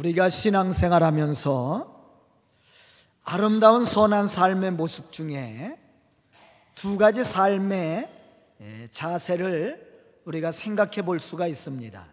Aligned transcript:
우리가 0.00 0.30
신앙생활 0.30 1.02
하면서 1.02 2.16
아름다운 3.22 3.84
선한 3.84 4.26
삶의 4.26 4.70
모습 4.70 5.12
중에 5.12 5.78
두 6.74 6.96
가지 6.96 7.22
삶의 7.22 8.08
자세를 8.92 10.20
우리가 10.24 10.52
생각해 10.52 11.02
볼 11.02 11.20
수가 11.20 11.46
있습니다. 11.46 12.06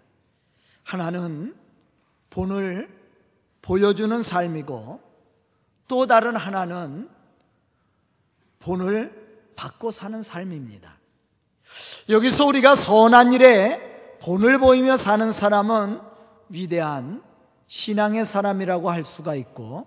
하나는 0.84 1.55
본을 2.30 2.89
보여주는 3.62 4.22
삶이고 4.22 5.00
또 5.88 6.08
다른 6.08 6.36
하나는 6.36 7.10
본을 8.60 9.54
받고 9.56 9.92
사는 9.92 10.22
삶입니다. 10.22 10.98
여기서 12.10 12.48
우리가 12.48 12.76
선한 12.76 13.32
일에 13.32 14.18
본을 14.22 14.60
보이며 14.60 14.98
사는 14.98 15.32
사람은 15.32 16.02
위대한 16.50 17.27
신앙의 17.67 18.26
사람이라고 18.26 18.89
할 18.89 19.03
수가 19.03 19.35
있고 19.35 19.85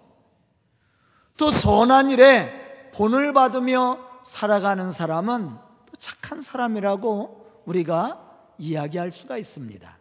또 1.36 1.50
선한 1.50 2.10
일에 2.10 2.90
본을 2.94 3.32
받으며 3.32 3.98
살아가는 4.22 4.90
사람은 4.90 5.56
또 5.86 5.96
착한 5.98 6.42
사람이라고 6.42 7.62
우리가 7.64 8.20
이야기할 8.58 9.10
수가 9.10 9.38
있습니다. 9.38 9.98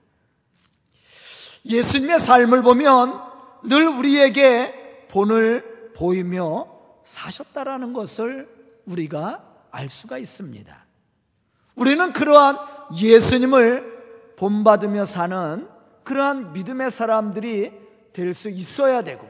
예수님의 1.66 2.20
삶을 2.20 2.62
보면 2.62 3.22
늘 3.64 3.88
우리에게 3.88 5.08
본을 5.10 5.94
보이며 5.96 6.68
사셨다라는 7.04 7.94
것을 7.94 8.50
우리가 8.86 9.44
알 9.72 9.90
수가 9.90 10.18
있습니다. 10.18 10.86
우리는 11.76 12.12
그러한 12.12 12.58
예수님을 12.98 14.36
본받으며 14.36 15.06
사는 15.06 15.68
그러한 16.10 16.54
믿음의 16.54 16.90
사람들이 16.90 17.72
될 18.14 18.34
수 18.34 18.50
있어야 18.50 19.04
되고 19.04 19.30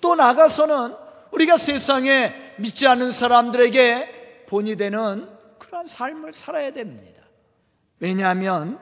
또 0.00 0.16
나가서는 0.16 0.94
우리가 1.30 1.56
세상에 1.56 2.54
믿지 2.58 2.86
않는 2.88 3.12
사람들에게 3.12 4.44
본이 4.48 4.74
되는 4.74 5.28
그러한 5.58 5.86
삶을 5.86 6.32
살아야 6.32 6.72
됩니다. 6.72 7.22
왜냐하면 8.00 8.78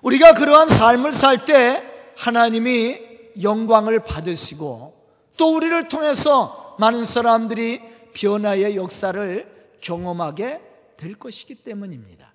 우리가 0.00 0.32
그러한 0.32 0.68
삶을 0.68 1.12
살 1.12 1.44
때 1.44 1.82
하나님이 2.16 3.00
영광을 3.42 4.00
받으시고 4.00 4.94
또 5.36 5.54
우리를 5.54 5.88
통해서 5.88 6.74
많은 6.78 7.04
사람들이 7.04 7.82
변화의 8.14 8.76
역사를 8.76 9.74
경험하게 9.80 10.60
될 10.96 11.14
것이기 11.16 11.56
때문입니다. 11.56 12.32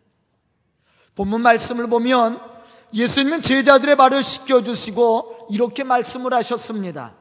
본문 1.16 1.42
말씀을 1.42 1.88
보면 1.88 2.59
예수님은 2.94 3.42
제자들의 3.42 3.96
발을 3.96 4.24
씻겨주시고 4.24 5.48
이렇게 5.52 5.84
말씀을 5.84 6.34
하셨습니다. 6.34 7.14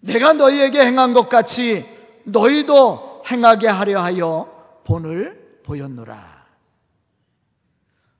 내가 0.00 0.32
너희에게 0.32 0.84
행한 0.84 1.12
것 1.12 1.28
같이 1.28 1.84
너희도 2.24 3.22
행하게 3.30 3.68
하려 3.68 4.00
하여 4.00 4.80
본을 4.84 5.60
보였노라. 5.64 6.46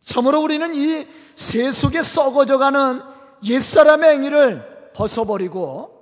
참으로 0.05 0.41
우리는 0.41 0.75
이 0.75 1.07
세속에 1.35 2.03
썩어져가는 2.03 3.03
옛사람의 3.45 4.11
행위를 4.15 4.91
벗어버리고 4.95 5.97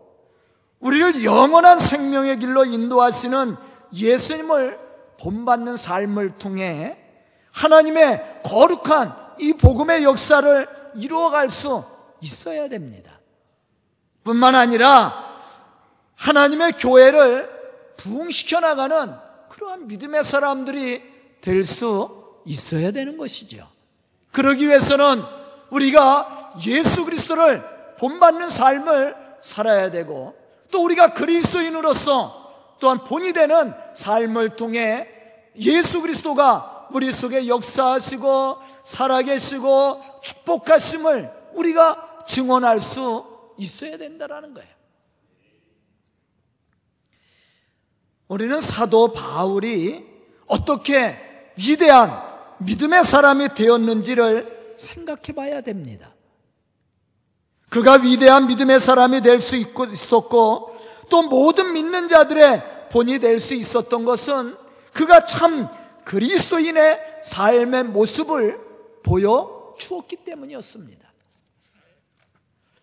우리를 0.81 1.25
영원한 1.25 1.79
생명의 1.79 2.39
길로 2.39 2.65
인도하시는 2.65 3.57
예수님을 3.95 4.79
본받는 5.21 5.77
삶을 5.77 6.31
통해 6.33 6.99
하나님의 7.53 8.43
거룩한 8.45 9.24
이 9.39 9.53
복음의 9.53 10.05
역사를 10.05 10.69
이루어갈 10.97 11.49
수 11.49 11.85
있어야 12.21 12.69
됩니다. 12.69 13.19
뿐만 14.23 14.55
아니라 14.55 15.43
하나님의 16.17 16.73
교회를 16.73 17.51
부흥시켜 17.97 18.61
나가는 18.61 19.15
그러한 19.49 19.87
믿음의 19.87 20.25
사람들이 20.25 21.03
될 21.41 21.65
수 21.65 22.25
있어야 22.47 22.91
되는 22.91 23.17
것이죠. 23.17 23.67
그러기 24.33 24.67
위해서는 24.67 25.23
우리가 25.71 26.55
예수 26.67 27.05
그리스도를 27.05 27.65
본받는 27.99 28.49
삶을 28.49 29.17
살아야 29.41 29.91
되고 29.91 30.35
또 30.71 30.83
우리가 30.85 31.13
그리스도인으로서 31.15 32.77
또한 32.81 33.05
본이 33.05 33.33
되는 33.33 33.73
삶을 33.95 34.57
통해 34.57 35.09
예수 35.57 36.01
그리스도가 36.01 36.89
우리 36.91 37.13
속에 37.13 37.47
역사하시고 37.49 38.57
살아계시고 38.85 40.21
축복하심을 40.23 41.31
우리가 41.55 42.23
증언할 42.27 42.81
수 42.81 43.25
있어야 43.59 43.97
된다라는 43.97 44.55
거예요. 44.55 44.69
우리는 48.29 48.61
사도 48.61 49.13
바울이 49.13 50.05
어떻게 50.47 51.17
위대한 51.57 52.23
믿음의 52.59 53.05
사람이 53.05 53.49
되었는지를 53.55 54.75
생각해 54.77 55.33
봐야 55.35 55.61
됩니다. 55.61 56.15
그가 57.69 57.95
위대한 57.95 58.47
믿음의 58.47 58.81
사람이 58.81 59.21
될 59.21 59.41
수 59.41 59.57
있었고 59.57 60.77
또 61.11 61.23
모든 61.23 61.73
믿는 61.73 62.09
자들의 62.09 62.89
본이 62.91 63.19
될 63.19 63.41
수 63.41 63.55
있었던 63.55 64.05
것은 64.05 64.57
그가 64.93 65.25
참 65.25 65.69
그리스도인의 66.05 67.01
삶의 67.23 67.85
모습을 67.85 68.64
보여 69.05 69.75
주었기 69.79 70.17
때문이었습니다. 70.25 71.05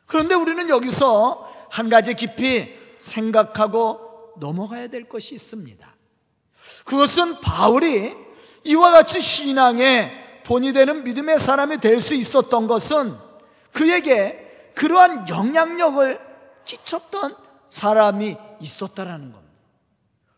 그런데 0.06 0.36
우리는 0.36 0.70
여기서 0.70 1.52
한 1.70 1.90
가지 1.90 2.14
깊이 2.14 2.74
생각하고 2.98 4.34
넘어가야 4.38 4.88
될 4.88 5.10
것이 5.10 5.36
있습니다. 5.36 5.96
그것은 6.86 7.42
바울이 7.42 8.14
이와 8.64 8.92
같이 8.92 9.20
신앙의 9.22 10.44
본이 10.46 10.74
되는 10.74 11.04
믿음의 11.04 11.40
사람이 11.40 11.78
될 11.78 12.00
수 12.02 12.16
있었던 12.16 12.68
것은 12.68 13.16
그에게 13.72 14.72
그러한 14.76 15.30
영향력을 15.30 16.20
끼쳤던 16.66 17.36
사람이 17.70 18.38
있었다라는 18.60 19.32
겁니다. 19.32 19.56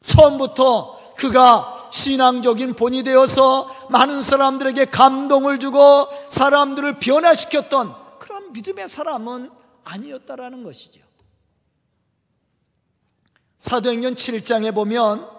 처음부터 0.05 1.15
그가 1.15 1.82
신앙적인 1.93 2.73
본이 2.73 3.03
되어서 3.03 3.67
많은 3.91 4.23
사람들에게 4.23 4.85
감동을 4.85 5.59
주고 5.59 6.07
사람들을 6.27 6.97
변화시켰던 6.97 8.17
그런 8.17 8.51
믿음의 8.51 8.87
사람은 8.87 9.51
아니었다라는 9.83 10.63
것이죠. 10.63 11.01
사도행전 13.59 14.15
7장에 14.15 14.73
보면 14.73 15.29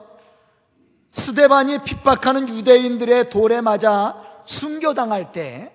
스데반이 1.11 1.79
핍박하는 1.79 2.49
유대인들의 2.49 3.31
돌에 3.31 3.61
맞아 3.61 4.15
순교당할 4.45 5.33
때 5.33 5.75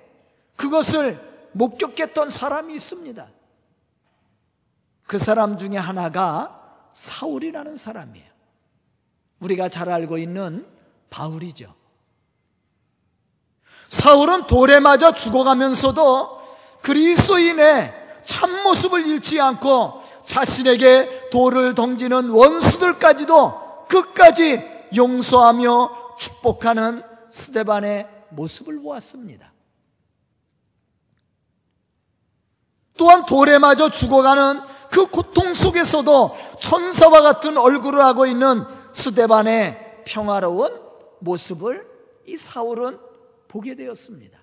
그것을 0.56 1.20
목격했던 1.52 2.30
사람이 2.30 2.74
있습니다. 2.74 3.28
그 5.08 5.18
사람 5.18 5.58
중에 5.58 5.76
하나가 5.76 6.88
사울이라는 6.94 7.76
사람이에요. 7.76 8.29
우리가 9.40 9.70
잘 9.70 9.90
알고 9.90 10.18
있는 10.18 10.66
바울이죠. 11.10 11.74
사울은 13.88 14.48
돌에 14.48 14.80
맞아 14.80 15.12
죽어가면서도 15.12 16.40
그리스도인의 16.82 17.94
참모습을 18.24 19.08
잃지 19.08 19.42
않고 19.42 20.04
자신에게 20.26 21.30
돌을 21.32 21.74
던지는 21.74 22.30
원수들까지도 22.30 23.88
끝까지 23.88 24.64
용서하며 24.96 26.16
축복하는 26.20 27.04
스데반의 27.32 28.08
모습을 28.30 28.80
보았습니다. 28.82 29.52
또한 32.98 33.26
돌에 33.26 33.58
맞아 33.58 33.90
죽어가는 33.90 34.62
그 34.92 35.08
고통 35.08 35.54
속에서도 35.54 36.38
천사와 36.60 37.22
같은 37.22 37.58
얼굴을 37.58 38.04
하고 38.04 38.26
있는 38.26 38.66
스데반의 38.94 40.04
평화로운 40.06 40.82
모습을 41.20 41.88
이 42.26 42.38
사울은 42.38 43.00
보게 43.48 43.76
되었습니다. 43.76 44.40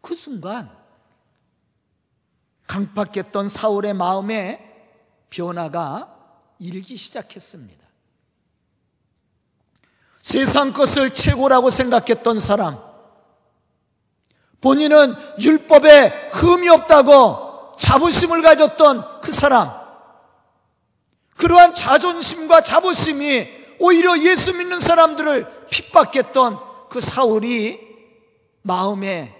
그 0.00 0.14
순간 0.14 0.70
강팍했던 2.66 3.48
사울의 3.48 3.94
마음에 3.94 4.62
변화가 5.30 6.14
일기 6.58 6.96
시작했습니다. 6.96 7.86
세상 10.20 10.72
것을 10.72 11.14
최고라고 11.14 11.70
생각했던 11.70 12.40
사람, 12.40 12.78
본인은 14.60 15.14
율법에 15.40 16.30
흠이 16.32 16.68
없다고 16.68 17.76
자부심을 17.78 18.42
가졌던 18.42 19.20
그 19.20 19.30
사람, 19.30 19.85
그러한 21.36 21.74
자존심과 21.74 22.62
자부심이 22.62 23.48
오히려 23.78 24.18
예수 24.22 24.54
믿는 24.54 24.80
사람들을 24.80 25.66
핍박했던 25.68 26.88
그 26.88 27.00
사울이 27.00 27.78
마음에 28.62 29.34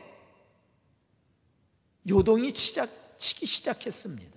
요동이 2.09 2.53
시작, 2.55 2.89
치기 3.19 3.47
시작했습니다. 3.47 4.37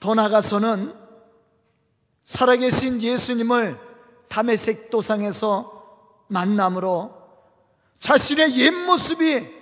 더 0.00 0.14
나가서는 0.14 0.94
살아계신 2.24 3.02
예수님을 3.02 3.78
담에색 4.28 4.90
도상에서 4.90 6.24
만남으로 6.28 7.16
자신의 7.98 8.56
옛 8.58 8.70
모습이 8.70 9.57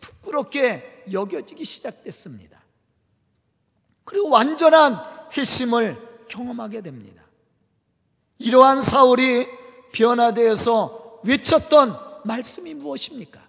부끄럽게 0.00 1.04
여겨지기 1.12 1.64
시작됐습니다. 1.64 2.58
그리고 4.04 4.30
완전한 4.30 4.98
회심을 5.36 5.96
경험하게 6.28 6.80
됩니다. 6.82 7.22
이러한 8.38 8.80
사울이 8.80 9.46
변화되어서 9.92 11.20
외쳤던 11.24 11.98
말씀이 12.24 12.74
무엇입니까? 12.74 13.40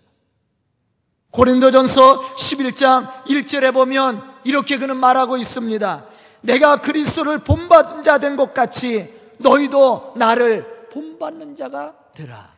고린도전서 1.31 2.35
11장 2.35 3.23
1절에 3.25 3.73
보면 3.73 4.21
이렇게 4.43 4.77
그는 4.77 4.97
말하고 4.97 5.37
있습니다. 5.37 6.07
내가 6.41 6.81
그리스도를 6.81 7.39
본받은 7.43 8.01
자 8.03 8.17
된 8.17 8.35
것 8.35 8.53
같이 8.53 9.13
너희도 9.37 10.13
나를 10.17 10.87
본받는 10.89 11.55
자가 11.55 11.93
되라. 12.15 12.57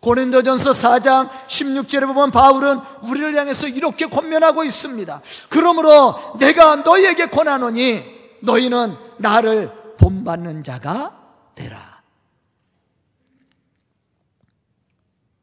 고린도전서 0.00 0.70
4장 0.70 1.30
16절에 1.30 2.06
보면 2.06 2.30
바울은 2.30 2.80
우리를 3.02 3.34
향해서 3.36 3.68
이렇게 3.68 4.06
권면하고 4.06 4.64
있습니다. 4.64 5.20
그러므로 5.50 6.18
내가 6.38 6.76
너희에게 6.76 7.26
권하노니 7.26 8.02
너희는 8.40 8.96
나를 9.18 9.70
본받는 9.98 10.64
자가 10.64 11.18
되라. 11.54 12.00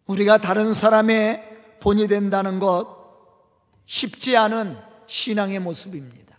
우리가 0.08 0.40
다른 0.40 0.74
사람의 0.74 1.44
본이 1.80 2.08
된다는 2.08 2.60
것 2.60 2.88
쉽지 3.86 4.36
않은 4.36 4.78
신앙의 5.06 5.60
모습입니다. 5.60 6.36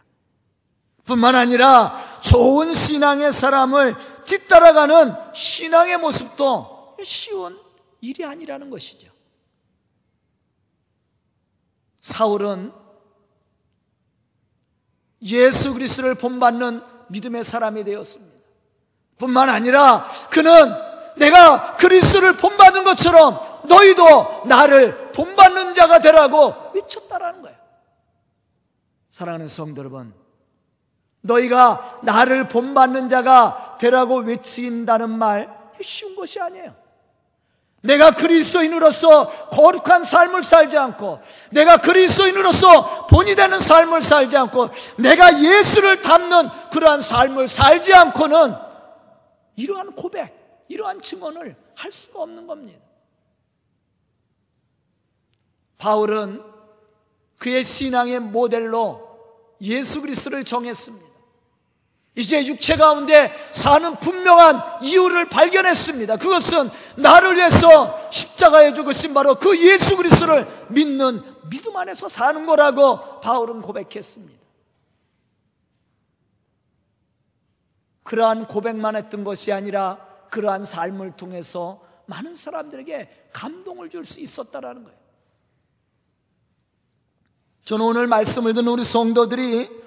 뿐만 1.05 1.37
아니라 1.37 1.97
좋은 2.21 2.75
신앙의 2.75 3.33
사람을 3.33 3.95
뒤따라가는 4.25 5.15
신앙의 5.33 5.99
모습도 5.99 6.97
쉬운 7.05 7.68
일이 8.01 8.25
아니라는 8.25 8.71
것이죠. 8.71 9.11
사울은 12.01 12.73
예수 15.23 15.75
그리스도를 15.75 16.15
본받는 16.15 16.83
믿음의 17.09 17.45
사람이 17.45 17.85
되었습니다. 17.85 18.39
뿐만 19.19 19.51
아니라 19.51 20.09
그는 20.31 20.53
내가 21.17 21.77
그리스도를 21.77 22.37
본받은 22.37 22.85
것처럼 22.85 23.39
너희도 23.67 24.45
나를 24.47 25.13
본받는 25.13 25.75
자가 25.75 25.99
되라고 25.99 26.55
외쳤다라는 26.75 27.43
거예요. 27.43 27.59
사랑하는 29.11 29.49
성도 29.49 29.81
여러분, 29.81 30.15
너희가 31.23 32.01
나를 32.05 32.49
본받는 32.49 33.09
자가 33.09 33.77
되라고 33.81 34.19
외친다는 34.19 35.11
말 35.11 35.73
쉬운 35.83 36.15
것이 36.15 36.41
아니에요. 36.41 36.75
내가 37.83 38.11
그리스도인으로서 38.11 39.49
거룩한 39.51 40.05
삶을 40.05 40.43
살지 40.43 40.77
않고 40.77 41.21
내가 41.53 41.77
그리스도인으로서 41.77 43.07
본이 43.07 43.35
되는 43.35 43.61
삶을 43.61 44.01
살지 44.01 44.37
않고 44.37 44.71
내가 44.99 45.33
예수를 45.41 46.03
담는 46.03 46.49
그러한 46.73 47.01
삶을 47.01 47.47
살지 47.47 47.95
않고는 47.95 48.55
이러한 49.57 49.93
고백, 49.93 50.65
이러한 50.69 51.01
증언을 51.01 51.57
할 51.75 51.93
수가 51.93 52.23
없는 52.23 52.47
겁니다. 52.47 52.81
바울은 55.79 56.43
그의 57.39 57.63
신앙의 57.63 58.19
모델로 58.19 59.09
예수 59.61 60.01
그리스도를 60.01 60.45
정했습니다. 60.45 61.08
이제 62.19 62.45
육체 62.49 62.75
가운데 62.75 63.33
사는 63.53 63.95
분명한 63.95 64.83
이유를 64.83 65.29
발견했습니다. 65.29 66.17
그것은 66.17 66.69
나를 66.97 67.37
위해서 67.37 68.11
십자가에 68.11 68.75
죽으신 68.75 69.15
바로 69.15 69.37
그 69.37 69.57
예수 69.65 69.97
그리스도를 69.97 70.45
믿는 70.71 71.23
믿음 71.49 71.77
안에서 71.77 72.09
사는 72.09 72.45
거라고 72.45 73.21
바울은 73.21 73.63
고백했습니다. 73.63 74.37
그러한 78.03 78.49
고백만 78.49 78.97
했던 78.97 79.23
것이 79.23 79.53
아니라 79.53 80.05
그러한 80.31 80.65
삶을 80.65 81.13
통해서 81.13 81.81
많은 82.07 82.35
사람들에게 82.35 83.29
감동을 83.33 83.91
줄 83.91 84.05
수 84.05 84.19
있었다라는 84.19 84.83
거예요. 84.83 84.99
저는 87.65 87.85
오늘 87.85 88.09
말씀을 88.09 88.55
듣는 88.55 88.73
우리 88.73 88.83
성도들이 88.83 89.78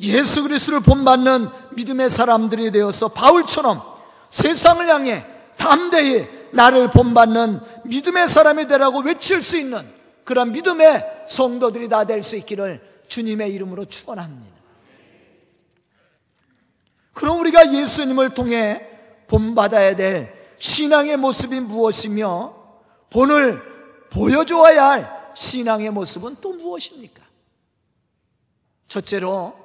예수 0.00 0.42
그리스도를 0.42 0.80
본받는 0.80 1.48
믿음의 1.72 2.10
사람들이 2.10 2.70
되어서 2.72 3.08
바울처럼 3.08 3.80
세상을 4.28 4.86
향해 4.88 5.24
담대히 5.56 6.26
나를 6.52 6.90
본받는 6.90 7.60
믿음의 7.84 8.28
사람이 8.28 8.66
되라고 8.66 9.00
외칠 9.00 9.42
수 9.42 9.56
있는 9.56 9.92
그런 10.24 10.52
믿음의 10.52 11.24
성도들이 11.28 11.88
다 11.88 12.04
될 12.04 12.22
수 12.22 12.36
있기를 12.36 12.80
주님의 13.08 13.52
이름으로 13.52 13.84
축원합니다. 13.84 14.54
그럼 17.12 17.38
우리가 17.40 17.72
예수님을 17.72 18.30
통해 18.30 18.88
본받아야 19.28 19.94
될 19.94 20.34
신앙의 20.58 21.16
모습이 21.16 21.60
무엇이며 21.60 22.54
본을 23.10 23.62
보여주어야 24.10 24.88
할 24.88 25.30
신앙의 25.34 25.90
모습은 25.90 26.36
또 26.40 26.54
무엇입니까? 26.54 27.22
첫째로 28.88 29.63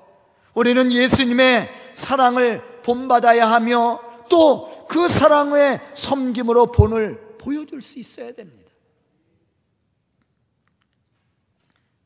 우리는 0.54 0.92
예수님의 0.92 1.92
사랑을 1.94 2.82
본받아야 2.84 3.50
하며 3.50 4.02
또 4.30 4.80
그 4.90 5.08
사랑의 5.08 5.80
섬김으로 5.94 6.72
본을 6.72 7.38
보여줄 7.38 7.80
수 7.80 8.00
있어야 8.00 8.32
됩니다. 8.32 8.72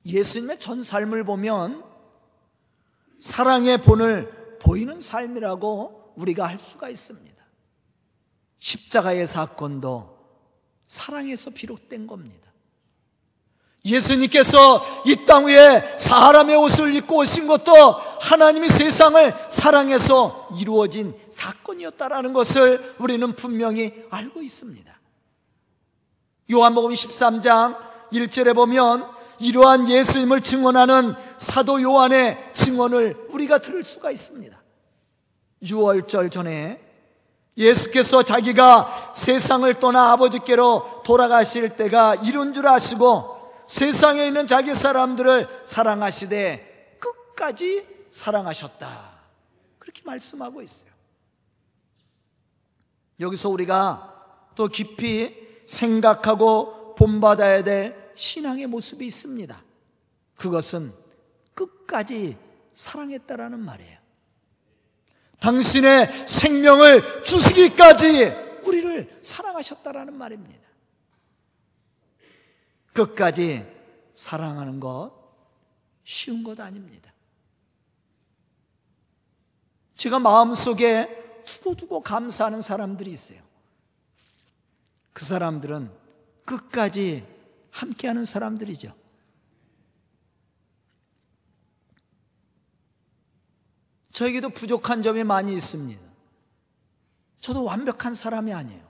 예수님의 0.06 0.60
전 0.60 0.84
삶을 0.84 1.24
보면 1.24 1.82
사랑의 3.20 3.82
본을 3.82 4.58
보이는 4.62 5.00
삶이라고 5.00 6.14
우리가 6.18 6.46
할 6.46 6.60
수가 6.60 6.90
있습니다. 6.90 7.42
십자가의 8.60 9.28
사건도 9.28 10.18
사랑에서 10.86 11.52
비롯된 11.52 12.06
겁니다. 12.06 12.52
예수님께서 13.86 14.86
이 15.06 15.26
땅 15.26 15.46
위에 15.46 15.96
사람의 15.98 16.56
옷을 16.56 16.96
입고 16.96 17.18
오신 17.18 17.48
것도 17.48 17.74
하나님이 18.22 18.70
세상을 18.70 19.36
사랑해서 19.50 20.50
이루어진 20.58 21.14
사건이었다라는 21.30 22.32
것을 22.34 22.96
우리는 23.00 23.34
분명히 23.34 23.94
알고 24.10 24.42
있습니다. 24.42 24.94
요한복음 26.52 26.92
13장 26.92 27.78
1절에 28.14 28.56
보면 28.56 29.06
이러한 29.40 29.90
예수님을 29.90 30.42
증언하는 30.42 31.16
사도 31.38 31.82
요한의 31.82 32.52
증언을 32.54 33.28
우리가 33.32 33.58
들을 33.58 33.84
수가 33.84 34.12
있습니다. 34.12 34.62
6월절 35.64 36.32
전에 36.32 36.80
예수께서 37.58 38.24
자기가 38.24 39.12
세상을 39.14 39.72
떠나 39.76 40.12
아버지께로 40.14 41.02
돌아가실 41.06 41.76
때가 41.76 42.16
이른 42.16 42.54
줄 42.54 42.68
아시고 42.68 43.33
세상에 43.74 44.28
있는 44.28 44.46
자기 44.46 44.76
사람들을 44.76 45.64
사랑하시되 45.66 47.00
끝까지 47.00 47.88
사랑하셨다. 48.12 49.14
그렇게 49.80 50.04
말씀하고 50.06 50.62
있어요. 50.62 50.92
여기서 53.20 53.50
우리가 53.50 54.52
또 54.54 54.68
깊이 54.68 55.36
생각하고 55.66 56.94
본받아야 56.94 57.64
될 57.64 58.12
신앙의 58.14 58.68
모습이 58.68 59.08
있습니다. 59.08 59.64
그것은 60.36 60.94
끝까지 61.56 62.38
사랑했다라는 62.76 63.60
말이에요. 63.60 63.98
당신의 65.40 66.28
생명을 66.28 67.24
주시기까지 67.24 68.36
우리를 68.66 69.20
사랑하셨다라는 69.24 70.16
말입니다. 70.16 70.73
끝까지 72.94 73.66
사랑하는 74.14 74.80
것 74.80 75.12
쉬운 76.04 76.44
것 76.44 76.60
아닙니다. 76.60 77.12
제가 79.96 80.20
마음속에 80.20 81.44
두고두고 81.46 82.02
감사하는 82.02 82.62
사람들이 82.62 83.12
있어요. 83.12 83.42
그 85.14 85.24
사람들은 85.24 85.92
끝까지 86.46 87.26
함께하는 87.72 88.26
사람들이죠. 88.26 88.94
저에게도 94.12 94.50
부족한 94.50 95.02
점이 95.02 95.24
많이 95.24 95.54
있습니다. 95.54 96.02
저도 97.40 97.64
완벽한 97.64 98.14
사람이 98.14 98.54
아니에요. 98.54 98.88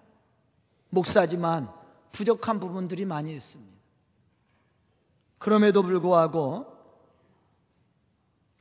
목사지만 0.90 1.72
부족한 2.12 2.60
부분들이 2.60 3.06
많이 3.06 3.34
있습니다. 3.34 3.73
그럼에도 5.44 5.84
불구하고 5.84 6.74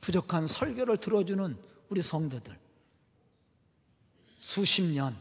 부족한 0.01 0.47
설교를 0.47 0.97
들어주는 0.97 1.57
우리 1.87 2.01
성도들 2.01 2.59
수십 4.37 4.83
년 4.91 5.15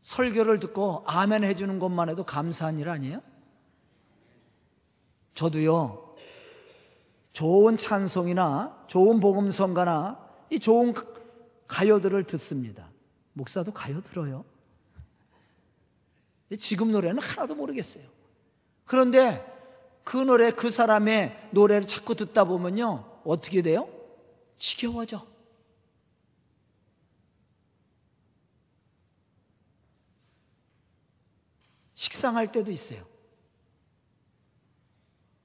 설교를 0.00 0.60
듣고 0.60 1.04
아멘 1.06 1.44
해주는 1.44 1.78
것만 1.78 2.08
해도 2.08 2.24
감사한 2.24 2.78
일 2.78 2.88
아니에요? 2.88 3.20
저도요 5.34 6.16
좋은 7.34 7.76
찬송이나 7.76 8.86
좋은 8.86 9.20
복음성가나 9.20 10.26
이 10.48 10.58
좋은 10.58 10.94
가요들을 11.68 12.24
듣습니다. 12.28 12.88
목사도 13.34 13.74
가요 13.74 14.00
들어요. 14.00 14.46
지금 16.58 16.92
노래는 16.92 17.22
하나도 17.22 17.54
모르겠어요. 17.54 18.04
그런데 18.86 19.51
그 20.04 20.16
노래, 20.16 20.50
그 20.50 20.70
사람의 20.70 21.50
노래를 21.52 21.86
자꾸 21.86 22.14
듣다 22.14 22.44
보면요. 22.44 23.20
어떻게 23.24 23.62
돼요? 23.62 23.88
지겨워져. 24.56 25.26
식상할 31.94 32.50
때도 32.50 32.70
있어요. 32.70 33.06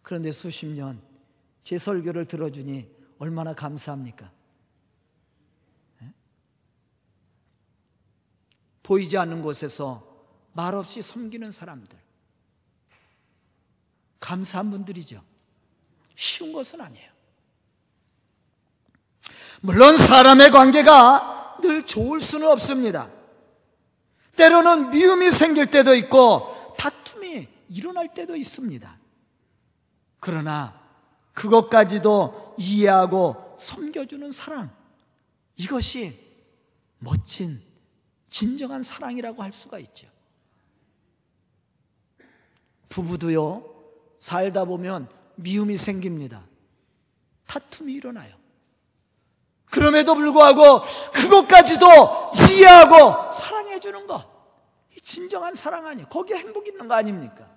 그런데 0.01 0.31
수십 0.31 0.65
년 0.65 1.07
제 1.67 1.77
설교를 1.77 2.29
들어주니 2.29 2.89
얼마나 3.19 3.53
감사합니까? 3.53 4.31
보이지 8.83 9.17
않는 9.17 9.41
곳에서 9.41 10.25
말없이 10.53 11.01
섬기는 11.01 11.51
사람들. 11.51 11.99
감사한 14.19 14.71
분들이죠. 14.71 15.23
쉬운 16.15 16.53
것은 16.53 16.81
아니에요. 16.81 17.11
물론 19.61 19.97
사람의 19.97 20.51
관계가 20.51 21.57
늘 21.61 21.85
좋을 21.85 22.21
수는 22.21 22.47
없습니다. 22.49 23.09
때로는 24.35 24.91
미움이 24.91 25.31
생길 25.31 25.69
때도 25.71 25.95
있고 25.95 26.75
다툼이 26.77 27.47
일어날 27.69 28.13
때도 28.13 28.35
있습니다. 28.35 28.97
그러나 30.19 30.79
그것까지도 31.33 32.55
이해하고 32.59 33.55
섬겨주는 33.59 34.31
사랑, 34.31 34.75
이것이 35.55 36.19
멋진 36.99 37.61
진정한 38.29 38.83
사랑이라고 38.83 39.41
할 39.41 39.51
수가 39.51 39.79
있죠. 39.79 40.07
부부도요, 42.89 43.76
살다 44.19 44.65
보면 44.65 45.09
미움이 45.35 45.77
생깁니다. 45.77 46.43
다툼이 47.45 47.93
일어나요. 47.93 48.35
그럼에도 49.65 50.15
불구하고 50.15 50.81
그것까지도 51.13 51.85
이해하고 52.51 53.31
사랑해 53.31 53.79
주는 53.79 54.07
것. 54.07 54.25
진정한 55.03 55.53
사랑 55.53 55.85
아니에요. 55.87 56.07
거기에 56.09 56.37
행복 56.37 56.67
있는 56.67 56.87
거 56.87 56.95
아닙니까? 56.95 57.47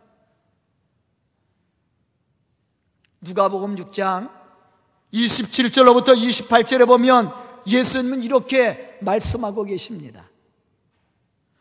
누가복음 3.21 3.75
6장 3.77 4.31
27절로부터 5.13 6.17
28절에 6.17 6.87
보면 6.87 7.33
예수님은 7.67 8.23
이렇게 8.23 8.99
말씀하고 9.01 9.65
계십니다. 9.65 10.29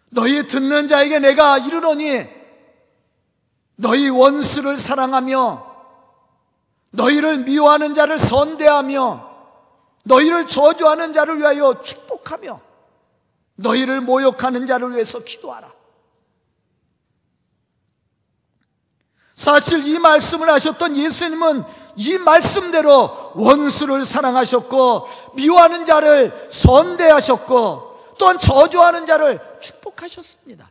너희 0.10 0.48
듣는 0.48 0.88
자에게 0.88 1.20
내가 1.20 1.58
이르노니 1.58 2.39
너희 3.82 4.10
원수를 4.10 4.76
사랑하며 4.76 5.66
너희를 6.92 7.40
미워하는 7.46 7.94
자를 7.94 8.20
선대하며 8.20 9.30
너희를 10.04 10.48
저주하는 10.48 11.14
자를 11.14 11.38
위하여 11.38 11.82
축복하며 11.82 12.60
너희를 13.56 14.02
모욕하는 14.02 14.66
자를 14.66 14.92
위해서 14.92 15.20
기도하라. 15.20 15.72
사실 19.34 19.88
이 19.88 19.98
말씀을 19.98 20.50
하셨던 20.50 20.98
예수님은 20.98 21.64
이 21.96 22.18
말씀대로 22.18 23.32
원수를 23.36 24.04
사랑하셨고 24.04 25.08
미워하는 25.36 25.86
자를 25.86 26.48
선대하셨고 26.52 28.16
또한 28.18 28.38
저주하는 28.38 29.06
자를 29.06 29.40
축복하셨습니다. 29.62 30.70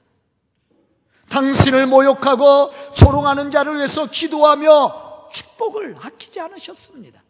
당신을 1.28 1.86
모욕하고 1.86 2.72
조롱하는 2.94 3.50
자를 3.50 3.76
위해서 3.76 4.06
기도하며 4.06 5.28
축복을 5.32 5.96
아끼지 6.00 6.40
않으셨습니다. 6.40 7.22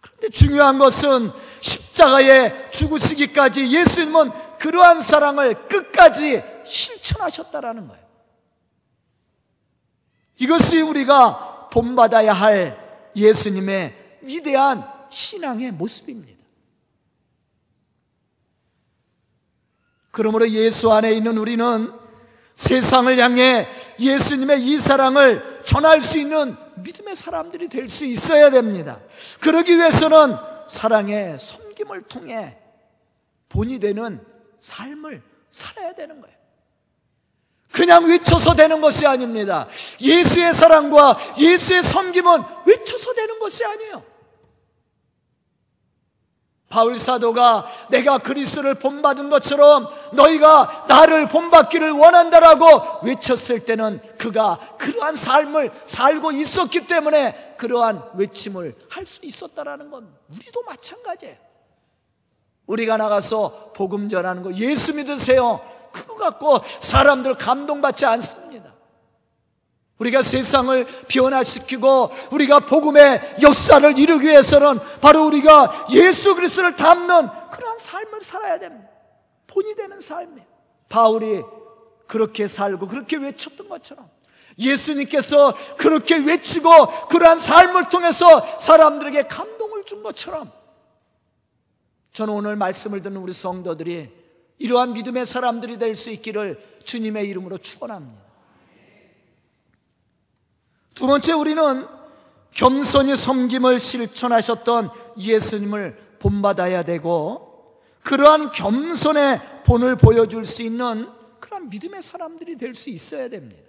그런데 0.00 0.28
중요한 0.28 0.78
것은 0.78 1.30
십자가에 1.60 2.70
죽으시기까지 2.70 3.70
예수님은 3.70 4.30
그러한 4.58 5.00
사랑을 5.00 5.68
끝까지 5.68 6.42
실천하셨다라는 6.64 7.88
거예요. 7.88 8.08
이것이 10.38 10.80
우리가 10.80 11.68
본받아야 11.72 12.32
할 12.32 13.10
예수님의 13.16 14.20
위대한 14.22 14.88
신앙의 15.10 15.72
모습입니다. 15.72 16.38
그러므로 20.10 20.48
예수 20.48 20.92
안에 20.92 21.12
있는 21.12 21.38
우리는 21.38 21.92
세상을 22.58 23.16
향해 23.18 23.68
예수님의 24.00 24.66
이 24.66 24.78
사랑을 24.78 25.60
전할 25.64 26.00
수 26.00 26.18
있는 26.18 26.56
믿음의 26.74 27.14
사람들이 27.14 27.68
될 27.68 27.88
수 27.88 28.04
있어야 28.04 28.50
됩니다. 28.50 29.00
그러기 29.40 29.76
위해서는 29.78 30.36
사랑의 30.66 31.38
섬김을 31.38 32.02
통해 32.02 32.58
본이 33.48 33.78
되는 33.78 34.20
삶을 34.58 35.22
살아야 35.48 35.92
되는 35.92 36.20
거예요. 36.20 36.36
그냥 37.70 38.04
외쳐서 38.04 38.54
되는 38.54 38.80
것이 38.80 39.06
아닙니다. 39.06 39.68
예수의 40.00 40.52
사랑과 40.52 41.16
예수의 41.38 41.82
섬김은 41.84 42.42
외쳐서 42.66 43.14
되는 43.14 43.38
것이 43.38 43.64
아니에요. 43.64 44.02
바울 46.68 46.96
사도가 46.96 47.66
내가 47.88 48.18
그리스도를 48.18 48.74
본받은 48.74 49.30
것처럼 49.30 49.88
너희가 50.12 50.84
나를 50.86 51.26
본받기를 51.28 51.92
원한다라고 51.92 53.06
외쳤을 53.06 53.64
때는 53.64 54.00
그가 54.18 54.58
그러한 54.78 55.16
삶을 55.16 55.72
살고 55.86 56.32
있었기 56.32 56.86
때문에 56.86 57.54
그러한 57.56 58.10
외침을 58.14 58.74
할 58.90 59.06
수 59.06 59.24
있었다라는 59.24 59.90
건 59.90 60.14
우리도 60.30 60.62
마찬가지예요. 60.64 61.36
우리가 62.66 62.98
나가서 62.98 63.72
복음 63.74 64.10
전하는 64.10 64.42
거 64.42 64.52
예수 64.52 64.94
믿으세요. 64.94 65.60
그거 65.90 66.16
갖고 66.16 66.60
사람들 66.80 67.34
감동받지 67.36 68.04
않습니다. 68.04 68.47
우리가 69.98 70.22
세상을 70.22 70.86
변화시키고 71.08 72.10
우리가 72.32 72.60
복음의 72.60 73.36
역사를 73.42 73.98
이루기 73.98 74.26
위해서는 74.28 74.78
바로 75.00 75.26
우리가 75.26 75.86
예수 75.90 76.34
그리스도를 76.34 76.76
닮는 76.76 77.28
그러한 77.50 77.78
삶을 77.78 78.20
살아야 78.20 78.58
됩니다. 78.58 78.88
본이 79.46 79.74
되는 79.74 80.00
삶이에요. 80.00 80.46
바울이 80.88 81.42
그렇게 82.06 82.46
살고 82.46 82.86
그렇게 82.88 83.16
외쳤던 83.16 83.68
것처럼 83.68 84.08
예수님께서 84.58 85.54
그렇게 85.76 86.16
외치고 86.16 86.70
그러한 87.08 87.38
삶을 87.38 87.88
통해서 87.90 88.58
사람들에게 88.58 89.24
감동을 89.26 89.84
준 89.84 90.02
것처럼 90.02 90.50
저는 92.12 92.34
오늘 92.34 92.56
말씀을 92.56 93.02
듣는 93.02 93.18
우리 93.20 93.32
성도들이 93.32 94.10
이러한 94.58 94.92
믿음의 94.92 95.26
사람들이 95.26 95.78
될 95.78 95.94
수 95.94 96.10
있기를 96.10 96.60
주님의 96.84 97.28
이름으로 97.28 97.58
축원합니다. 97.58 98.27
두 100.98 101.06
번째 101.06 101.32
우리는 101.34 101.86
겸손히 102.50 103.16
섬김을 103.16 103.78
실천하셨던 103.78 104.90
예수님을 105.16 106.16
본받아야 106.18 106.82
되고 106.82 107.78
그러한 108.02 108.50
겸손의 108.50 109.62
본을 109.64 109.94
보여줄 109.94 110.44
수 110.44 110.64
있는 110.64 111.08
그런 111.38 111.70
믿음의 111.70 112.02
사람들이 112.02 112.58
될 112.58 112.74
수 112.74 112.90
있어야 112.90 113.28
됩니다. 113.28 113.62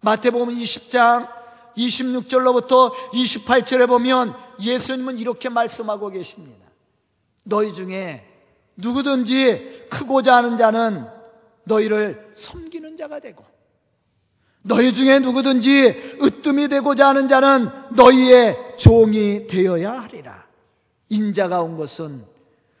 마태복음 0.00 0.48
20장 0.54 1.28
26절로부터 1.76 2.90
28절에 3.12 3.86
보면 3.86 4.34
예수님은 4.62 5.18
이렇게 5.18 5.50
말씀하고 5.50 6.08
계십니다. 6.08 6.66
너희 7.42 7.74
중에 7.74 8.26
누구든지 8.76 9.88
크고자 9.90 10.36
하는 10.36 10.56
자는 10.56 11.06
너희를 11.64 12.32
섬기는 12.34 12.96
자가 12.96 13.20
되고 13.20 13.44
너희 14.66 14.94
중에 14.94 15.18
누구든지 15.18 16.16
으뜸이 16.22 16.68
되고자 16.68 17.08
하는 17.08 17.28
자는 17.28 17.68
너희의 17.90 18.76
종이 18.78 19.46
되어야 19.46 20.00
하리라. 20.00 20.46
인자가 21.10 21.60
온 21.60 21.76
것은 21.76 22.24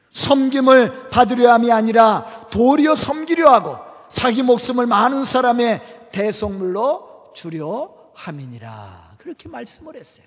섬김을 0.08 1.10
받으려 1.10 1.52
함이 1.52 1.70
아니라 1.70 2.48
도리어 2.50 2.94
섬기려 2.94 3.52
하고 3.52 3.76
자기 4.08 4.42
목숨을 4.42 4.86
많은 4.86 5.24
사람의 5.24 6.08
대속물로 6.10 7.32
주려 7.34 7.92
함이니라. 8.14 9.16
그렇게 9.18 9.50
말씀을 9.50 9.96
했어요. 9.96 10.26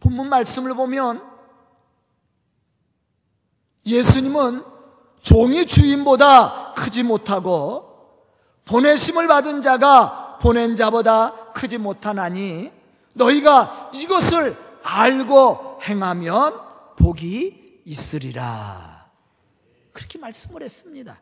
본문 0.00 0.28
말씀을 0.28 0.74
보면 0.74 1.22
예수님은 3.86 4.64
종이 5.22 5.64
주인보다 5.64 6.72
크지 6.72 7.04
못하고 7.04 7.89
보내심을 8.70 9.26
받은 9.26 9.62
자가 9.62 10.38
보낸 10.40 10.76
자보다 10.76 11.52
크지 11.52 11.78
못하나니 11.78 12.70
너희가 13.14 13.90
이것을 13.92 14.56
알고 14.84 15.80
행하면 15.82 16.60
복이 16.96 17.82
있으리라. 17.84 19.10
그렇게 19.92 20.18
말씀을 20.18 20.62
했습니다. 20.62 21.20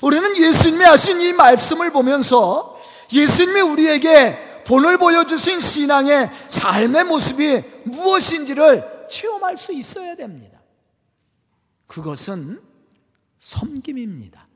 우리는 0.00 0.36
예수님이 0.36 0.84
하신 0.84 1.20
이 1.20 1.32
말씀을 1.34 1.92
보면서 1.92 2.80
예수님이 3.12 3.60
우리에게 3.60 4.64
본을 4.64 4.96
보여주신 4.96 5.60
신앙의 5.60 6.30
삶의 6.48 7.04
모습이 7.04 7.62
무엇인지를 7.84 9.06
체험할 9.10 9.58
수 9.58 9.72
있어야 9.74 10.16
됩니다. 10.16 10.58
그것은 11.86 12.62
섬김입니다. 13.38 14.46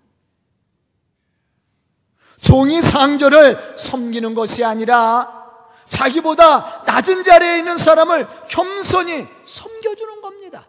종이 2.41 2.81
상조를 2.81 3.77
섬기는 3.77 4.35
것이 4.35 4.65
아니라 4.65 5.41
자기보다 5.85 6.85
낮은 6.87 7.25
자리에 7.25 7.59
있는 7.59 7.77
사람을 7.77 8.27
겸손히 8.49 9.27
섬겨주는 9.45 10.21
겁니다. 10.21 10.67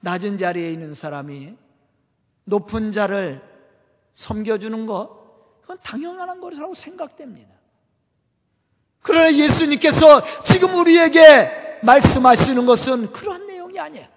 낮은 0.00 0.38
자리에 0.38 0.70
있는 0.70 0.94
사람이 0.94 1.54
높은 2.44 2.92
자를 2.92 3.42
섬겨주는 4.14 4.86
것, 4.86 5.60
그건 5.60 5.78
당연한 5.82 6.40
것이라고 6.40 6.74
생각됩니다. 6.74 7.54
그러나 9.02 9.32
예수님께서 9.32 10.22
지금 10.42 10.74
우리에게 10.74 11.80
말씀하시는 11.82 12.66
것은 12.66 13.12
그러한 13.12 13.46
내용이 13.46 13.78
아니에요. 13.78 14.15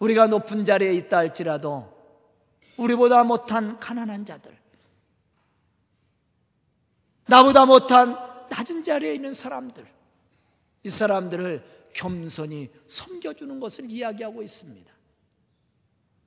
우리가 0.00 0.26
높은 0.26 0.64
자리에 0.64 0.92
있다 0.94 1.18
할지라도 1.18 1.96
우리보다 2.76 3.22
못한 3.24 3.78
가난한 3.78 4.24
자들, 4.24 4.58
나보다 7.26 7.66
못한 7.66 8.16
낮은 8.50 8.82
자리에 8.82 9.14
있는 9.14 9.32
사람들, 9.32 9.86
이 10.82 10.90
사람들을 10.90 11.90
겸손히 11.92 12.70
섬겨주는 12.86 13.60
것을 13.60 13.90
이야기하고 13.90 14.42
있습니다. 14.42 14.90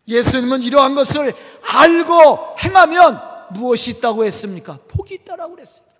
예수님은 0.07 0.61
이러한 0.63 0.95
것을 0.95 1.33
알고 1.61 2.55
행하면 2.59 3.19
무엇이 3.53 3.91
있다고 3.91 4.25
했습니까? 4.25 4.79
복이 4.87 5.15
있다라고 5.15 5.55
그랬어요. 5.55 5.92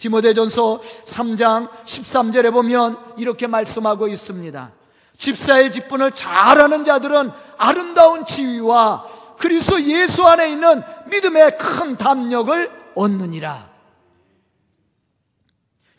디모데전서 0.00 0.80
3장 1.04 1.70
13절에 1.70 2.50
보면 2.52 2.96
이렇게 3.18 3.46
말씀하고 3.46 4.08
있습니다. 4.08 4.72
집사의 5.16 5.70
직분을 5.70 6.12
잘하는 6.12 6.84
자들은 6.84 7.30
아름다운 7.58 8.24
지위와 8.24 9.06
그리스도 9.38 9.80
예수 9.82 10.26
안에 10.26 10.50
있는 10.50 10.82
믿음의 11.06 11.58
큰 11.58 11.98
담력을 11.98 12.70
얻느니라. 12.94 13.68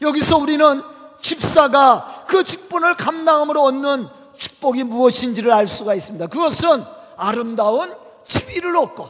여기서 0.02 0.38
우리는 0.40 0.82
집사가 1.22 2.26
그 2.28 2.44
직분을 2.44 2.96
감당함으로 2.96 3.62
얻는 3.62 4.08
축복이 4.36 4.84
무엇인지를 4.84 5.52
알 5.52 5.68
수가 5.68 5.94
있습니다. 5.94 6.26
그것은 6.26 6.84
아름다운 7.18 7.94
지위를 8.28 8.76
얻고 8.78 9.10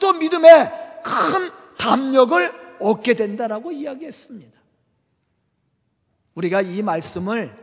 또 0.00 0.12
믿음의 0.14 1.02
큰 1.04 1.50
담력을 1.76 2.61
얻게 2.82 3.14
된다라고 3.14 3.72
이야기했습니다. 3.72 4.60
우리가 6.34 6.62
이 6.62 6.82
말씀을 6.82 7.56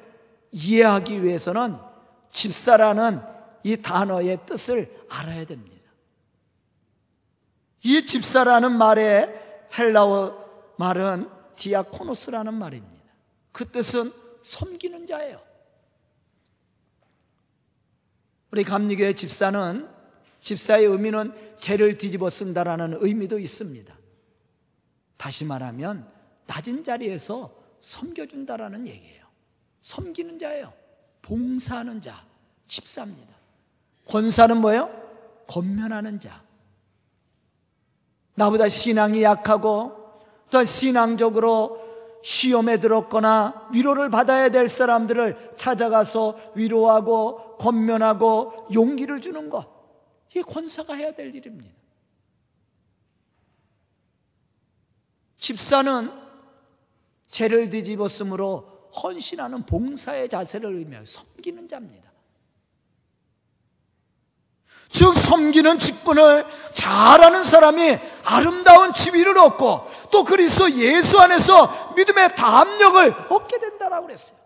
이해하기 0.52 1.24
위해서는 1.24 1.78
집사라는 2.32 3.22
이 3.64 3.78
단어의 3.78 4.40
뜻을 4.46 4.90
알아야 5.10 5.46
됩니다. 5.46 5.80
이 7.84 8.06
집사라는 8.06 8.78
말의 8.78 9.68
헬라어 9.78 10.76
말은 10.78 11.30
디아코노스라는 11.56 12.54
말입니다. 12.54 13.04
그 13.52 13.70
뜻은 13.70 14.12
섬기는 14.44 15.06
자예요. 15.06 15.42
우리 18.52 18.64
감리교의 18.64 19.16
집사는 19.16 19.88
집사의 20.40 20.86
의미는 20.86 21.34
죄를 21.60 21.98
뒤집어 21.98 22.30
쓴다라는 22.30 22.98
의미도 23.02 23.38
있습니다. 23.40 23.99
다시 25.20 25.44
말하면 25.44 26.10
낮은 26.48 26.86
자리에서 26.86 27.54
섬겨준다라는 27.82 28.88
얘기예요. 28.88 29.26
섬기는 29.82 30.40
자예요. 30.40 30.74
봉사하는 31.22 32.00
자, 32.00 32.24
집사입니다. 32.68 33.36
권사는 34.08 34.56
뭐예요? 34.56 34.90
권면하는 35.46 36.22
자. 36.22 36.42
나보다 38.36 38.70
신앙이 38.70 39.22
약하고 39.22 40.22
또 40.50 40.64
신앙적으로 40.64 42.22
시험에 42.24 42.80
들었거나 42.80 43.68
위로를 43.74 44.10
받아야 44.10 44.48
될 44.48 44.70
사람들을 44.70 45.56
찾아가서 45.58 46.54
위로하고 46.56 47.58
권면하고 47.58 48.68
용기를 48.74 49.20
주는 49.20 49.50
것. 49.50 49.68
이게 50.30 50.42
권사가 50.44 50.94
해야 50.94 51.12
될 51.12 51.36
일입니다. 51.36 51.79
집사는 55.40 56.12
죄를 57.30 57.70
뒤집었으므로 57.70 58.90
헌신하는 59.02 59.66
봉사의 59.66 60.30
자세를 60.30 60.76
의미하여 60.76 61.06
섬기는 61.06 61.68
자입니다. 61.68 62.10
즉 64.90 65.14
섬기는 65.14 65.78
직분을 65.78 66.46
잘하는 66.74 67.44
사람이 67.44 68.00
아름다운 68.24 68.92
지위를 68.92 69.38
얻고 69.38 69.88
또 70.12 70.24
그리스도 70.24 70.70
예수 70.72 71.20
안에서 71.20 71.94
믿음의 71.96 72.36
담력을 72.36 73.16
얻게 73.30 73.60
된다라고 73.60 74.08
그랬어요. 74.08 74.38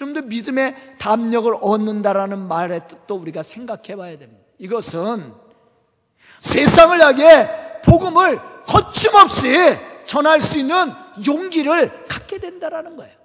여러분들 0.00 0.22
믿음의 0.22 0.96
담력을 0.98 1.52
얻는다라는 1.60 2.48
말의 2.48 2.88
뜻도 2.88 3.14
우리가 3.16 3.42
생각해 3.42 3.96
봐야 3.96 4.18
됩니다. 4.18 4.44
이것은 4.58 5.34
세상을 6.40 7.00
향해 7.00 7.80
복음을 7.82 8.40
거침없이 8.76 9.54
전할 10.04 10.40
수 10.40 10.58
있는 10.58 10.92
용기를 11.26 12.04
갖게 12.06 12.38
된다라는 12.38 12.96
거예요. 12.96 13.16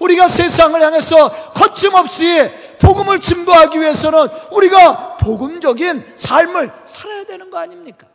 우리가 0.00 0.28
세상을 0.28 0.80
향해서 0.80 1.52
거침없이 1.52 2.50
복음을 2.80 3.20
증거하기 3.20 3.78
위해서는 3.78 4.28
우리가 4.52 5.18
복음적인 5.18 6.14
삶을 6.16 6.72
살아야 6.84 7.24
되는 7.24 7.50
거 7.50 7.58
아닙니까? 7.58 8.08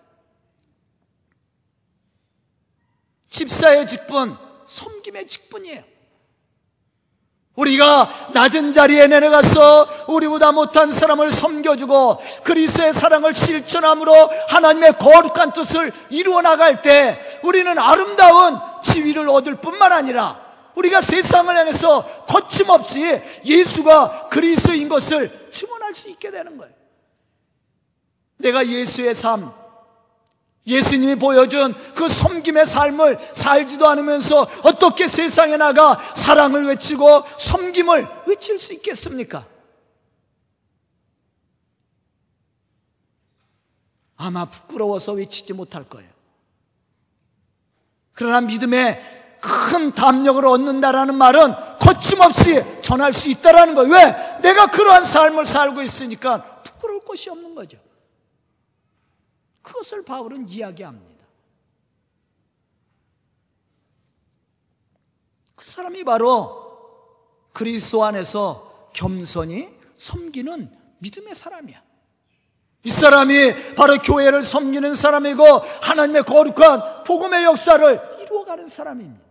집사의 3.30 3.88
직분, 3.88 4.36
섬김의 4.66 5.28
직분이에요. 5.28 5.84
우리가 7.60 8.30
낮은 8.34 8.72
자리에 8.74 9.08
내려가서 9.08 10.06
우리보다 10.08 10.52
못한 10.52 10.90
사람을 10.90 11.32
섬겨주고 11.32 12.22
그리스의 12.44 12.94
사랑을 12.94 13.36
실천함으로 13.36 14.14
하나님의 14.48 14.94
거룩한 14.94 15.52
뜻을 15.52 15.92
이루어 16.10 16.42
나갈 16.42 16.82
때 16.82 17.20
우리는 17.44 17.78
아름다운 17.78 18.60
지위를 18.82 19.28
얻을 19.30 19.56
뿐만 19.56 19.92
아니라 19.92 20.40
우리가 20.76 21.02
세상을 21.02 21.54
향해서 21.54 22.06
거침없이 22.28 23.22
예수가 23.44 24.30
그리스인 24.30 24.88
것을 24.88 25.50
증언할 25.52 25.94
수 25.94 26.10
있게 26.10 26.32
되는 26.32 26.58
거예요. 26.58 26.74
내가 28.38 28.66
예수의 28.66 29.14
삶, 29.14 29.52
예수님이 30.70 31.16
보여준 31.16 31.74
그 31.96 32.08
섬김의 32.08 32.66
삶을 32.66 33.18
살지도 33.34 33.88
않으면서 33.88 34.48
어떻게 34.64 35.08
세상에 35.08 35.58
나가 35.58 36.00
사랑을 36.16 36.68
외치고 36.68 37.24
섬김을 37.38 38.08
외칠 38.28 38.60
수 38.60 38.74
있겠습니까? 38.74 39.46
아마 44.16 44.46
부끄러워서 44.46 45.14
외치지 45.14 45.54
못할 45.54 45.84
거예요. 45.86 46.10
그러나 48.14 48.42
믿음의 48.42 49.38
큰 49.40 49.94
담력을 49.94 50.46
얻는다라는 50.46 51.16
말은 51.16 51.56
거침없이 51.80 52.62
전할 52.82 53.14
수 53.14 53.30
있다라는 53.30 53.76
거예요. 53.76 53.94
왜? 53.94 54.40
내가 54.42 54.68
그러한 54.68 55.06
삶을 55.06 55.46
살고 55.46 55.82
있으니까 55.82 56.44
부끄러울 56.64 57.00
것이 57.06 57.30
없는 57.30 57.56
거죠. 57.56 57.78
그것을 59.70 60.04
바울은 60.04 60.50
이야기합니다. 60.50 61.26
그 65.56 65.66
사람이 65.66 66.04
바로 66.04 66.68
그리스도 67.54 68.04
안에서 68.04 68.90
겸손히 68.94 69.70
섬기는 69.96 70.76
믿음의 70.98 71.36
사람이야. 71.36 71.84
이 72.84 72.90
사람이 72.90 73.76
바로 73.76 73.98
교회를 73.98 74.42
섬기는 74.42 74.96
사람이고 74.96 75.44
하나님의 75.44 76.24
거룩한 76.24 77.04
복음의 77.04 77.44
역사를 77.44 78.18
이루어가는 78.22 78.68
사람입니다. 78.68 79.24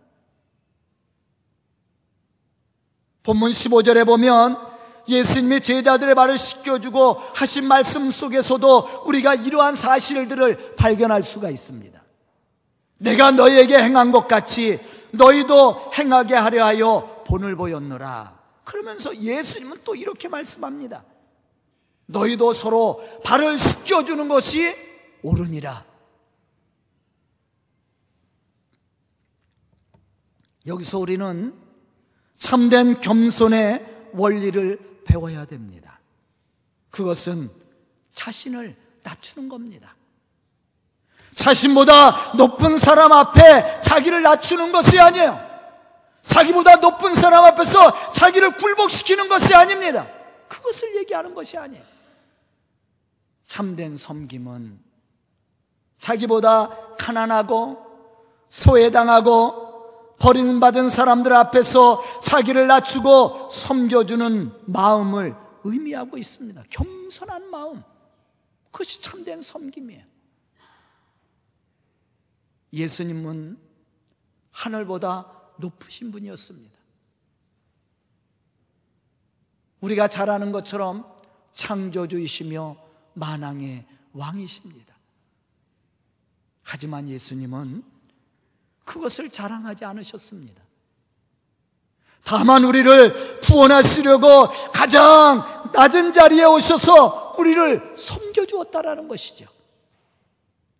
본문 3.23 3.51
15절에 3.51 4.05
보면 4.05 4.68
예수님이 5.09 5.59
제자들의 5.59 6.13
발을 6.15 6.37
씻겨주고 6.37 7.13
하신 7.35 7.67
말씀 7.67 8.09
속에서도 8.11 9.03
우리가 9.05 9.35
이러한 9.35 9.75
사실들을 9.75 10.75
발견할 10.75 11.23
수가 11.23 11.49
있습니다. 11.49 12.01
내가 12.99 13.31
너희에게 13.31 13.77
행한 13.77 14.11
것 14.11 14.27
같이 14.27 14.79
너희도 15.11 15.91
행하게 15.97 16.35
하려 16.35 16.65
하여 16.65 17.23
본을 17.25 17.55
보였노라. 17.55 18.39
그러면서 18.63 19.15
예수님은 19.15 19.79
또 19.83 19.95
이렇게 19.95 20.27
말씀합니다. 20.27 21.03
너희도 22.05 22.53
서로 22.53 23.01
발을 23.23 23.57
씻겨주는 23.57 24.27
것이 24.27 24.75
옳으니라. 25.23 25.85
여기서 30.67 30.99
우리는 30.99 31.53
참된 32.37 33.01
겸손의 33.01 33.98
원리를 34.13 35.03
배워야 35.05 35.45
됩니다. 35.45 35.99
그것은 36.89 37.49
자신을 38.13 38.75
낮추는 39.03 39.49
겁니다. 39.49 39.95
자신보다 41.35 42.33
높은 42.35 42.77
사람 42.77 43.11
앞에 43.11 43.81
자기를 43.81 44.21
낮추는 44.21 44.71
것이 44.71 44.99
아니에요. 44.99 45.49
자기보다 46.21 46.77
높은 46.77 47.15
사람 47.15 47.45
앞에서 47.45 48.11
자기를 48.11 48.57
굴복시키는 48.57 49.29
것이 49.29 49.55
아닙니다. 49.55 50.07
그것을 50.47 50.97
얘기하는 50.97 51.33
것이 51.33 51.57
아니에요. 51.57 51.83
참된 53.45 53.97
섬김은 53.97 54.79
자기보다 55.97 56.95
가난하고 56.97 57.85
소외당하고 58.47 59.68
버림받은 60.19 60.89
사람들 60.89 61.33
앞에서 61.33 62.01
자기를 62.21 62.67
낮추고 62.67 63.49
섬겨주는 63.51 64.51
마음을 64.65 65.35
의미하고 65.63 66.17
있습니다. 66.17 66.63
겸손한 66.69 67.49
마음. 67.49 67.83
그것이 68.71 69.01
참된 69.01 69.41
섬김이에요. 69.41 70.03
예수님은 72.73 73.57
하늘보다 74.51 75.31
높으신 75.57 76.11
분이었습니다. 76.11 76.77
우리가 79.81 80.07
잘 80.07 80.29
아는 80.29 80.51
것처럼 80.51 81.05
창조주이시며 81.53 82.77
만왕의 83.13 83.85
왕이십니다. 84.13 84.95
하지만 86.63 87.09
예수님은 87.09 87.83
그것을 88.89 89.29
자랑하지 89.29 89.85
않으셨습니다. 89.85 90.63
다만 92.23 92.65
우리를 92.65 93.39
구원하시려고 93.41 94.47
가장 94.73 95.71
낮은 95.73 96.11
자리에 96.11 96.43
오셔서 96.43 97.35
우리를 97.37 97.93
섬겨주었다라는 97.95 99.07
것이죠. 99.07 99.45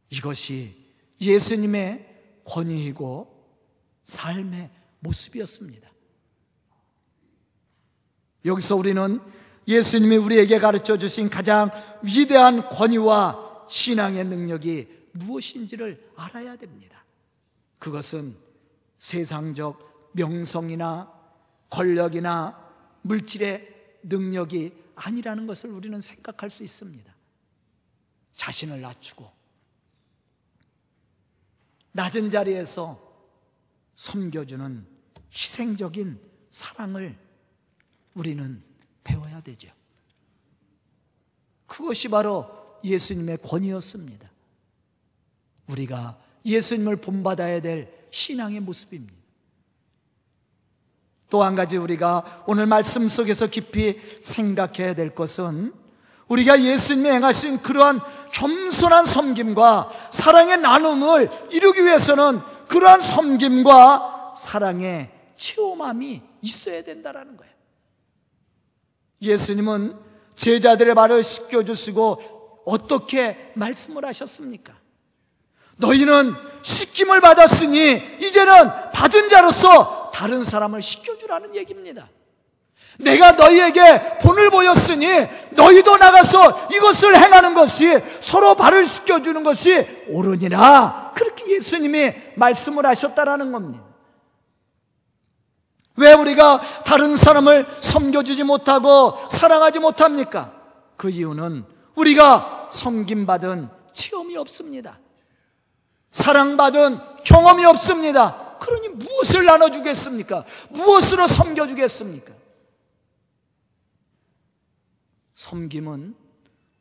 이것이 0.09 0.75
예수님의 1.21 2.05
권위이고 2.45 3.47
삶의 4.05 4.71
모습이었습니다. 5.01 5.87
여기서 8.45 8.75
우리는 8.75 9.19
예수님이 9.67 10.17
우리에게 10.17 10.57
가르쳐 10.57 10.97
주신 10.97 11.29
가장 11.29 11.69
위대한 12.01 12.67
권위와 12.69 13.65
신앙의 13.69 14.25
능력이 14.25 14.87
무엇인지를 15.11 16.11
알아야 16.15 16.55
됩니다. 16.55 16.99
그것은 17.79 18.37
세상적 18.97 20.11
명성이나 20.13 21.11
권력이나 21.69 22.69
물질의 23.01 23.99
능력이 24.03 24.73
아니라는 24.95 25.47
것을 25.47 25.71
우리는 25.71 25.99
생각할 26.01 26.49
수 26.49 26.63
있습니다. 26.63 27.15
자신을 28.33 28.81
낮추고 28.81 29.29
낮은 31.91 32.29
자리에서 32.29 33.07
섬겨주는 33.95 34.87
희생적인 35.31 36.21
사랑을 36.51 37.17
우리는 38.13 38.63
배워야 39.03 39.41
되죠. 39.41 39.69
그것이 41.67 42.09
바로 42.09 42.79
예수님의 42.83 43.39
권위였습니다. 43.39 44.31
우리가 45.67 46.19
예수님을 46.45 46.97
본받아야 46.97 47.61
될 47.61 47.91
신앙의 48.11 48.59
모습입니다. 48.61 49.19
또 51.29 51.43
한 51.43 51.55
가지 51.55 51.77
우리가 51.77 52.43
오늘 52.47 52.65
말씀 52.65 53.07
속에서 53.07 53.47
깊이 53.47 53.99
생각해야 54.21 54.95
될 54.95 55.13
것은 55.13 55.73
우리가 56.27 56.61
예수님이 56.61 57.09
행하신 57.09 57.59
그러한 57.61 58.01
겸손한 58.33 59.05
섬김과 59.05 60.09
사랑의 60.11 60.57
나눔을 60.59 61.29
이루기 61.51 61.83
위해서는 61.83 62.39
그러한 62.67 62.99
섬김과 62.99 64.33
사랑의 64.35 65.11
체험함이 65.35 66.21
있어야 66.41 66.83
된다는 66.83 67.35
거예요. 67.37 67.53
예수님은 69.21 69.97
제자들의 70.35 70.95
발을 70.95 71.23
씻겨주시고 71.23 72.63
어떻게 72.65 73.51
말씀을 73.55 74.05
하셨습니까? 74.05 74.77
너희는 75.79 76.35
씻김을 76.61 77.21
받았으니 77.21 78.17
이제는 78.21 78.91
받은 78.93 79.29
자로서 79.29 80.11
다른 80.13 80.43
사람을 80.43 80.81
씻겨주라는 80.81 81.55
얘기입니다. 81.55 82.07
내가 82.99 83.31
너희에게 83.31 84.19
본을 84.19 84.49
보였으니 84.49 85.07
너희도 85.51 85.97
나가서 85.97 86.67
이것을 86.73 87.15
행하는 87.15 87.53
것이 87.53 87.97
서로 88.19 88.55
발을 88.55 88.85
씻겨주는 88.85 89.41
것이 89.43 89.87
옳으니라. 90.09 91.13
그렇게 91.15 91.55
예수님이 91.55 92.13
말씀을 92.35 92.85
하셨다라는 92.85 93.53
겁니다. 93.53 93.85
왜 95.95 96.13
우리가 96.13 96.61
다른 96.85 97.15
사람을 97.15 97.65
섬겨주지 97.79 98.43
못하고 98.43 99.17
사랑하지 99.29 99.79
못합니까? 99.79 100.51
그 100.97 101.09
이유는 101.09 101.65
우리가 101.95 102.67
섬김받은 102.69 103.69
체험이 103.93 104.37
없습니다. 104.37 104.99
사랑받은 106.11 107.23
경험이 107.23 107.65
없습니다. 107.65 108.57
그러니 108.57 108.89
무엇을 108.89 109.45
나눠주겠습니까? 109.45 110.45
무엇으로 110.71 111.27
섬겨주겠습니까? 111.27 112.33
섬김은 115.33 116.15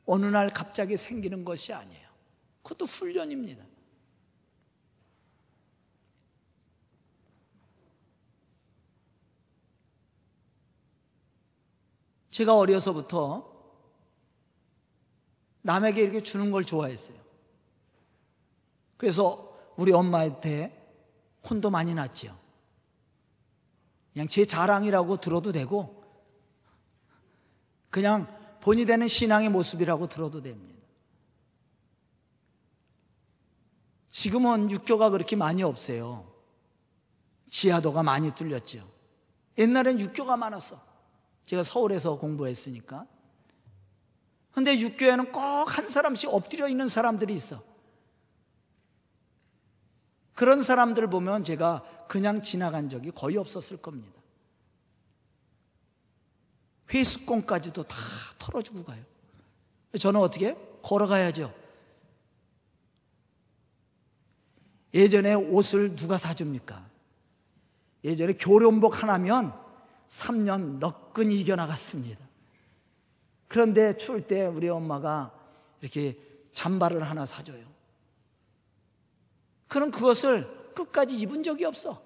어느 0.06 0.26
날 0.26 0.48
갑자기 0.48 0.96
생기는 0.96 1.44
것이 1.44 1.72
아니에요. 1.72 2.08
그것도 2.62 2.86
훈련입니다. 2.86 3.64
제가 12.30 12.56
어려서부터 12.56 13.52
남에게 15.62 16.02
이렇게 16.02 16.20
주는 16.20 16.50
걸 16.50 16.64
좋아했어요. 16.64 17.27
그래서 18.98 19.56
우리 19.76 19.92
엄마한테 19.92 20.74
혼도 21.48 21.70
많이 21.70 21.94
났죠. 21.94 22.36
그냥 24.12 24.28
제 24.28 24.44
자랑이라고 24.44 25.16
들어도 25.18 25.52
되고, 25.52 26.04
그냥 27.88 28.26
본이 28.60 28.84
되는 28.84 29.08
신앙의 29.08 29.48
모습이라고 29.48 30.08
들어도 30.08 30.42
됩니다. 30.42 30.78
지금은 34.10 34.70
육교가 34.70 35.10
그렇게 35.10 35.36
많이 35.36 35.62
없어요. 35.62 36.30
지하도가 37.48 38.02
많이 38.02 38.32
뚫렸죠. 38.32 38.86
옛날엔 39.56 40.00
육교가 40.00 40.36
많았어. 40.36 40.80
제가 41.44 41.62
서울에서 41.62 42.18
공부했으니까. 42.18 43.06
근데 44.50 44.78
육교에는 44.78 45.30
꼭 45.32 45.68
한 45.68 45.88
사람씩 45.88 46.32
엎드려 46.32 46.68
있는 46.68 46.88
사람들이 46.88 47.34
있어. 47.34 47.62
그런 50.38 50.62
사람들 50.62 51.10
보면 51.10 51.42
제가 51.42 51.82
그냥 52.06 52.42
지나간 52.42 52.88
적이 52.88 53.10
거의 53.10 53.36
없었을 53.36 53.78
겁니다. 53.78 54.22
회수권까지도 56.94 57.82
다 57.82 57.96
털어주고 58.38 58.84
가요. 58.84 59.02
저는 59.98 60.20
어떻게? 60.20 60.56
걸어가야죠. 60.82 61.52
예전에 64.94 65.34
옷을 65.34 65.96
누가 65.96 66.16
사줍니까? 66.16 66.88
예전에 68.04 68.34
교련복 68.34 69.02
하나면 69.02 69.52
3년 70.08 70.78
너끈히 70.78 71.40
이겨나갔습니다. 71.40 72.24
그런데 73.48 73.96
추울 73.96 74.24
때 74.28 74.46
우리 74.46 74.68
엄마가 74.68 75.34
이렇게 75.80 76.16
잠바를 76.52 77.02
하나 77.02 77.26
사줘요. 77.26 77.77
그럼 79.68 79.90
그것을 79.90 80.72
끝까지 80.74 81.16
입은 81.16 81.42
적이 81.42 81.66
없어. 81.66 82.02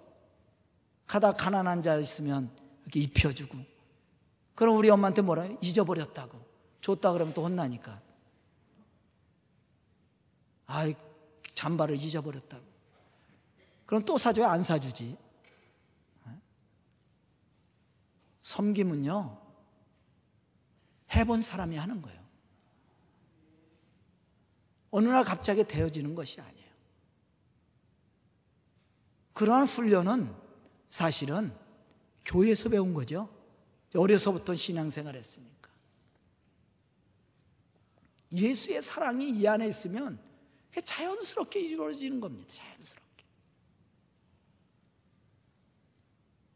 가다 1.06 1.32
가난한 1.32 1.82
자 1.82 1.96
있으면 1.96 2.50
이렇게 2.82 3.00
입혀주고. 3.00 3.58
그럼 4.54 4.76
우리 4.76 4.90
엄마한테 4.90 5.22
뭐라 5.22 5.46
요 5.46 5.58
잊어버렸다고. 5.62 6.40
줬다 6.80 7.12
그러면 7.12 7.32
또 7.32 7.44
혼나니까. 7.44 8.00
아이, 10.66 10.94
잠바를 11.54 11.96
잊어버렸다고. 11.96 12.64
그럼 13.86 14.04
또 14.04 14.18
사줘야 14.18 14.50
안 14.50 14.62
사주지. 14.62 15.16
섬김은요, 18.42 19.38
해본 21.14 21.42
사람이 21.42 21.76
하는 21.76 22.02
거예요. 22.02 22.20
어느 24.90 25.08
날 25.08 25.24
갑자기 25.24 25.64
되어지는 25.64 26.14
것이 26.14 26.40
아니에요. 26.40 26.61
그러한 29.32 29.64
훈련은 29.64 30.34
사실은 30.88 31.52
교회에서 32.24 32.68
배운 32.68 32.94
거죠. 32.94 33.28
어려서부터 33.94 34.54
신앙생활 34.54 35.16
했으니까. 35.16 35.70
예수의 38.32 38.80
사랑이 38.80 39.28
이 39.30 39.46
안에 39.46 39.68
있으면 39.68 40.18
자연스럽게 40.84 41.60
이루어지는 41.60 42.20
겁니다. 42.20 42.48
자연스럽게. 42.48 43.24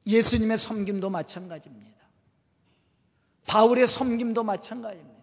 예수님의 0.07 0.57
섬김도 0.57 1.11
마찬가지입니다. 1.11 1.97
바울의 3.47 3.87
섬김도 3.87 4.43
마찬가지입니다. 4.45 5.17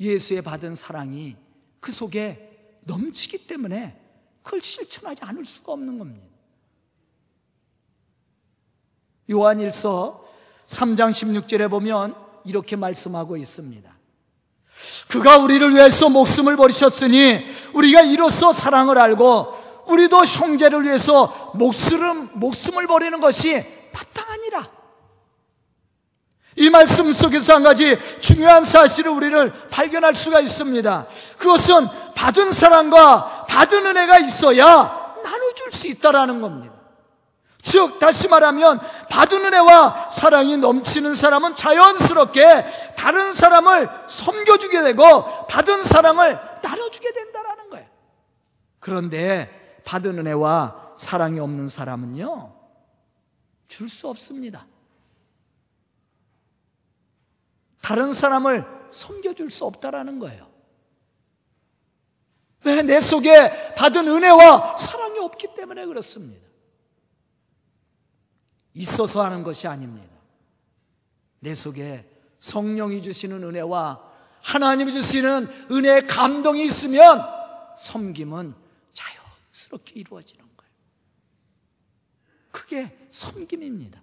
예수의 0.00 0.42
받은 0.42 0.74
사랑이 0.74 1.36
그 1.80 1.92
속에 1.92 2.80
넘치기 2.84 3.46
때문에 3.46 4.01
그걸 4.42 4.62
실천하지 4.62 5.24
않을 5.24 5.44
수가 5.44 5.72
없는 5.72 5.98
겁니다. 5.98 6.26
요한일서 9.30 10.24
3장 10.66 11.10
16절에 11.10 11.70
보면 11.70 12.14
이렇게 12.44 12.76
말씀하고 12.76 13.36
있습니다. 13.36 13.92
그가 15.08 15.38
우리를 15.38 15.70
위해서 15.74 16.08
목숨을 16.08 16.56
버리셨으니 16.56 17.44
우리가 17.74 18.02
이로써 18.02 18.52
사랑을 18.52 18.98
알고 18.98 19.62
우리도 19.86 20.24
형제를 20.24 20.84
위해서 20.84 21.52
목숨을, 21.54 22.30
목숨을 22.34 22.86
버리는 22.86 23.18
것이 23.20 23.64
마땅하니라. 23.92 24.81
이 26.56 26.70
말씀 26.70 27.10
속에서 27.12 27.54
한 27.54 27.62
가지 27.62 27.98
중요한 28.20 28.64
사실을 28.64 29.10
우리를 29.10 29.52
발견할 29.70 30.14
수가 30.14 30.40
있습니다. 30.40 31.06
그것은 31.38 31.88
받은 32.14 32.52
사랑과 32.52 33.46
받은 33.48 33.86
은혜가 33.86 34.18
있어야 34.18 35.14
나눠줄 35.22 35.72
수 35.72 35.88
있다라는 35.88 36.40
겁니다. 36.40 36.72
즉, 37.62 38.00
다시 38.00 38.26
말하면, 38.26 38.80
받은 39.08 39.44
은혜와 39.44 40.10
사랑이 40.10 40.56
넘치는 40.56 41.14
사람은 41.14 41.54
자연스럽게 41.54 42.66
다른 42.96 43.32
사람을 43.32 43.88
섬겨주게 44.08 44.82
되고, 44.82 45.46
받은 45.46 45.84
사랑을 45.84 46.40
나눠주게 46.60 47.12
된다라는 47.12 47.70
거예요. 47.70 47.86
그런데, 48.80 49.80
받은 49.84 50.18
은혜와 50.18 50.94
사랑이 50.96 51.38
없는 51.38 51.68
사람은요, 51.68 52.52
줄 53.68 53.88
수 53.88 54.08
없습니다. 54.08 54.66
다른 57.82 58.12
사람을 58.12 58.64
섬겨줄 58.90 59.50
수 59.50 59.66
없다라는 59.66 60.18
거예요. 60.18 60.50
왜? 62.64 62.82
내 62.82 63.00
속에 63.00 63.74
받은 63.74 64.06
은혜와 64.08 64.76
사랑이 64.76 65.18
없기 65.18 65.48
때문에 65.54 65.84
그렇습니다. 65.84 66.46
있어서 68.74 69.22
하는 69.24 69.42
것이 69.42 69.66
아닙니다. 69.66 70.14
내 71.40 71.54
속에 71.54 72.08
성령이 72.38 73.02
주시는 73.02 73.42
은혜와 73.42 74.12
하나님이 74.42 74.92
주시는 74.92 75.48
은혜의 75.70 76.06
감동이 76.06 76.64
있으면 76.64 77.20
섬김은 77.76 78.54
자연스럽게 78.92 80.00
이루어지는 80.00 80.44
거예요. 80.56 80.72
그게 82.52 83.08
섬김입니다. 83.10 84.01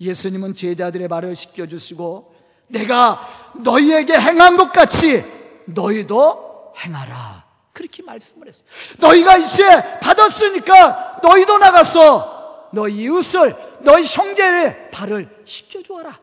예수님은 0.00 0.54
제자들의 0.54 1.08
말을 1.08 1.34
시켜주시고 1.34 2.34
내가 2.68 3.26
너희에게 3.56 4.14
행한 4.18 4.56
것 4.56 4.72
같이 4.72 5.24
너희도 5.66 6.74
행하라. 6.78 7.46
그렇게 7.72 8.02
말씀을 8.02 8.48
했어요. 8.48 8.64
너희가 8.98 9.36
이제 9.36 9.98
받았으니까 10.00 11.20
너희도 11.22 11.58
나가서 11.58 12.70
너희 12.72 13.04
이웃을, 13.04 13.56
너희 13.80 14.04
형제의 14.04 14.90
발을 14.90 15.42
씻겨주어라. 15.44 16.18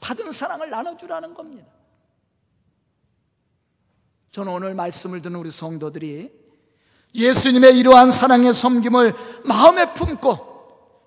받은 0.00 0.32
사랑을 0.32 0.68
나눠주라는 0.68 1.32
겁니다. 1.34 1.70
저는 4.32 4.52
오늘 4.52 4.74
말씀을 4.74 5.22
듣는 5.22 5.38
우리 5.38 5.50
성도들이 5.50 6.32
예수님의 7.14 7.78
이러한 7.78 8.10
사랑의 8.10 8.52
섬김을 8.52 9.14
마음에 9.44 9.92
품고 9.92 10.51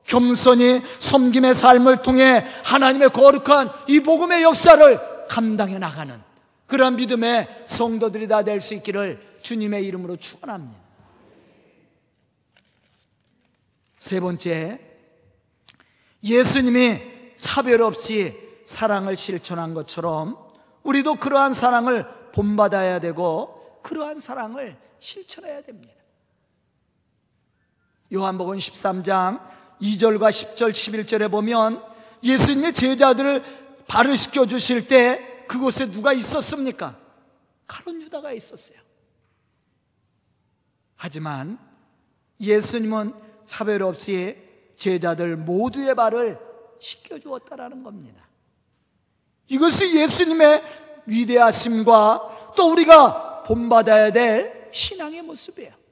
겸손히 0.05 0.81
섬김의 0.99 1.53
삶을 1.55 2.01
통해 2.03 2.45
하나님의 2.63 3.09
거룩한 3.09 3.71
이 3.87 3.99
복음의 3.99 4.43
역사를 4.43 5.27
감당해 5.27 5.79
나가는 5.79 6.21
그러한 6.67 6.95
믿음의 6.95 7.63
성도들이 7.65 8.27
다 8.27 8.43
될 8.43 8.59
수 8.61 8.73
있기를 8.75 9.35
주님의 9.41 9.85
이름으로 9.85 10.15
축원합니다. 10.15 10.79
세 13.97 14.19
번째, 14.19 14.79
예수님이 16.23 17.01
차별 17.35 17.81
없이 17.81 18.35
사랑을 18.65 19.15
실천한 19.15 19.73
것처럼 19.73 20.37
우리도 20.83 21.15
그러한 21.15 21.53
사랑을 21.53 22.07
본받아야 22.31 22.99
되고 22.99 23.79
그러한 23.83 24.19
사랑을 24.19 24.77
실천해야 24.99 25.61
됩니다. 25.61 25.93
요한복음 28.13 28.57
13장 28.57 29.54
2절과 29.81 30.29
10절, 30.29 30.69
11절에 30.69 31.29
보면 31.29 31.83
예수님의 32.23 32.73
제자들을 32.73 33.43
발을 33.87 34.17
시켜 34.17 34.45
주실 34.45 34.87
때 34.87 35.45
그곳에 35.47 35.91
누가 35.91 36.13
있었습니까? 36.13 36.97
가론 37.67 38.01
유다가 38.01 38.31
있었어요. 38.31 38.79
하지만 40.95 41.59
예수님은 42.39 43.13
차별 43.45 43.83
없이 43.83 44.37
제자들 44.75 45.37
모두의 45.37 45.95
발을 45.95 46.39
씻겨 46.79 47.19
주었다라는 47.19 47.83
겁니다. 47.83 48.27
이것이 49.47 49.95
예수님의 49.99 50.63
위대하심과 51.05 52.53
또 52.55 52.71
우리가 52.71 53.43
본받아야 53.43 54.11
될 54.11 54.69
신앙의 54.73 55.21
모습이에요. 55.21 55.84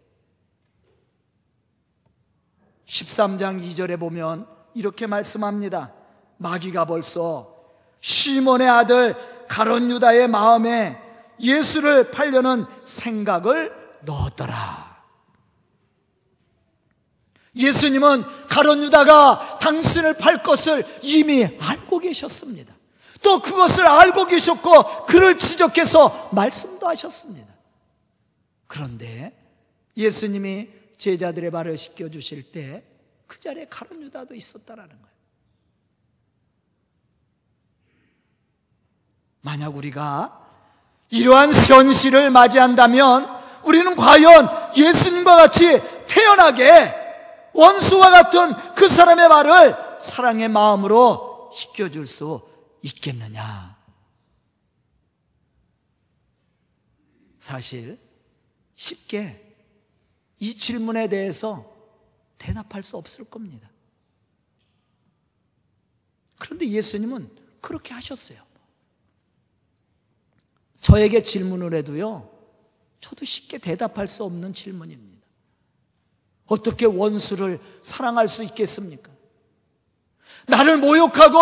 13장 2.85 3.61
2절에 3.63 3.99
보면 3.99 4.47
이렇게 4.73 5.07
말씀합니다. 5.07 5.93
마귀가 6.37 6.85
벌써 6.85 7.53
시몬의 8.01 8.67
아들 8.67 9.15
가론 9.47 9.89
유다의 9.89 10.27
마음에 10.27 10.99
예수를 11.39 12.11
팔려는 12.11 12.65
생각을 12.83 13.73
넣었더라. 14.01 14.93
예수님은 17.55 18.23
가론 18.47 18.83
유다가 18.83 19.59
당신을 19.59 20.17
팔 20.17 20.41
것을 20.41 20.85
이미 21.01 21.45
알고 21.59 21.99
계셨습니다. 21.99 22.73
또 23.21 23.39
그것을 23.39 23.87
알고 23.87 24.25
계셨고 24.25 25.05
그를 25.05 25.37
지적해서 25.37 26.29
말씀도 26.33 26.87
하셨습니다. 26.87 27.53
그런데 28.67 29.31
예수님이 29.95 30.67
제자들의 30.97 31.51
발을 31.51 31.77
씻겨 31.77 32.09
주실 32.09 32.51
때 32.51 32.93
그 33.33 33.39
자리에 33.39 33.65
가론 33.65 34.03
유다도 34.03 34.35
있었다라는 34.35 34.89
거예요. 34.89 35.13
만약 39.41 39.75
우리가 39.75 40.39
이러한 41.09 41.51
현실을 41.51 42.29
맞이한다면 42.29 43.41
우리는 43.63 43.95
과연 43.95 44.75
예수님과 44.77 45.35
같이 45.35 45.81
태연하게 46.07 46.93
원수와 47.53 48.11
같은 48.11 48.53
그 48.75 48.87
사람의 48.87 49.27
말을 49.27 49.75
사랑의 49.99 50.47
마음으로 50.49 51.51
시켜줄 51.53 52.05
수 52.05 52.47
있겠느냐? 52.83 53.75
사실 57.39 57.99
쉽게 58.75 59.42
이 60.43 60.53
질문에 60.55 61.07
대해서 61.07 61.73
대답할 62.37 62.83
수 62.83 62.97
없을 62.97 63.23
겁니다. 63.23 63.69
그런데 66.37 66.67
예수님은 66.67 67.29
그렇게 67.61 67.93
하셨어요. 67.93 68.43
저에게 70.81 71.21
질문을 71.21 71.73
해도요, 71.75 72.29
저도 72.99 73.23
쉽게 73.23 73.57
대답할 73.57 74.09
수 74.09 74.25
없는 74.25 74.53
질문입니다. 74.53 75.25
어떻게 76.47 76.87
원수를 76.87 77.61
사랑할 77.81 78.27
수 78.27 78.43
있겠습니까? 78.43 79.09
나를 80.47 80.77
모욕하고 80.77 81.39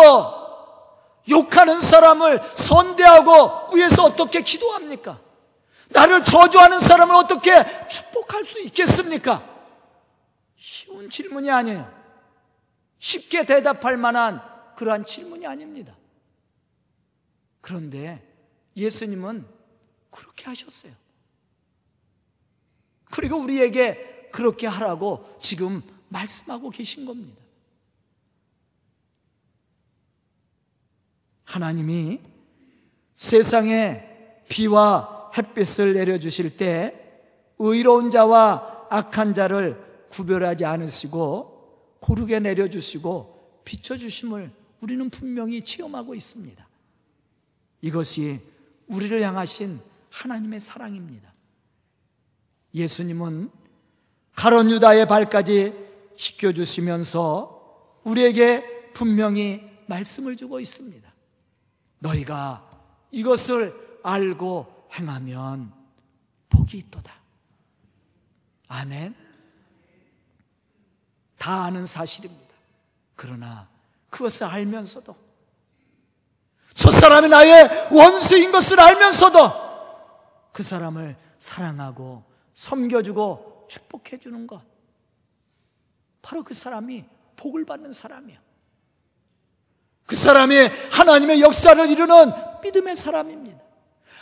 욕하는 1.28 1.80
사람을 1.80 2.40
선대하고 2.54 3.74
위에서 3.74 4.04
어떻게 4.04 4.42
기도합니까? 4.42 5.31
나를 5.92 6.22
저주하는 6.22 6.80
사람을 6.80 7.14
어떻게 7.14 7.52
축복할 7.88 8.44
수 8.44 8.60
있겠습니까? 8.62 9.48
쉬운 10.56 11.08
질문이 11.08 11.50
아니에요. 11.50 11.92
쉽게 12.98 13.44
대답할 13.44 13.96
만한 13.96 14.42
그러한 14.76 15.04
질문이 15.04 15.46
아닙니다. 15.46 15.96
그런데 17.60 18.26
예수님은 18.76 19.46
그렇게 20.10 20.44
하셨어요. 20.44 20.92
그리고 23.10 23.36
우리에게 23.36 24.30
그렇게 24.32 24.66
하라고 24.66 25.36
지금 25.38 25.82
말씀하고 26.08 26.70
계신 26.70 27.04
겁니다. 27.04 27.40
하나님이 31.44 32.20
세상에 33.14 34.42
비와 34.48 35.21
햇빛을 35.36 35.94
내려주실 35.94 36.56
때 36.56 36.98
의로운 37.58 38.10
자와 38.10 38.86
악한 38.90 39.34
자를 39.34 39.82
구별하지 40.10 40.64
않으시고 40.64 41.98
고르게 42.00 42.40
내려주시고 42.40 43.62
비춰주심을 43.64 44.50
우리는 44.80 45.10
분명히 45.10 45.64
체험하고 45.64 46.14
있습니다. 46.14 46.68
이것이 47.80 48.40
우리를 48.88 49.22
향하신 49.22 49.80
하나님의 50.10 50.60
사랑입니다. 50.60 51.32
예수님은 52.74 53.50
가론 54.34 54.70
유다의 54.70 55.06
발까지 55.06 55.72
씻겨주시면서 56.16 58.00
우리에게 58.04 58.90
분명히 58.92 59.62
말씀을 59.86 60.36
주고 60.36 60.60
있습니다. 60.60 61.12
너희가 61.98 62.68
이것을 63.10 63.74
알고 64.02 64.71
행하면 64.92 65.72
복이 66.48 66.78
있도다. 66.78 67.12
아멘. 68.68 69.14
다 71.38 71.64
아는 71.64 71.86
사실입니다. 71.86 72.54
그러나 73.16 73.68
그것을 74.10 74.46
알면서도 74.46 75.16
저 76.74 76.90
사람이 76.90 77.28
나의 77.28 77.88
원수인 77.92 78.50
것을 78.50 78.80
알면서도 78.80 79.62
그 80.52 80.62
사람을 80.62 81.16
사랑하고 81.38 82.24
섬겨주고 82.54 83.66
축복해주는 83.68 84.46
것. 84.46 84.62
바로 86.20 86.44
그 86.44 86.54
사람이 86.54 87.04
복을 87.36 87.64
받는 87.64 87.92
사람이에요. 87.92 88.40
그 90.06 90.16
사람이 90.16 90.54
하나님의 90.92 91.40
역사를 91.40 91.88
이루는 91.88 92.32
믿음의 92.62 92.96
사람입니다. 92.96 93.41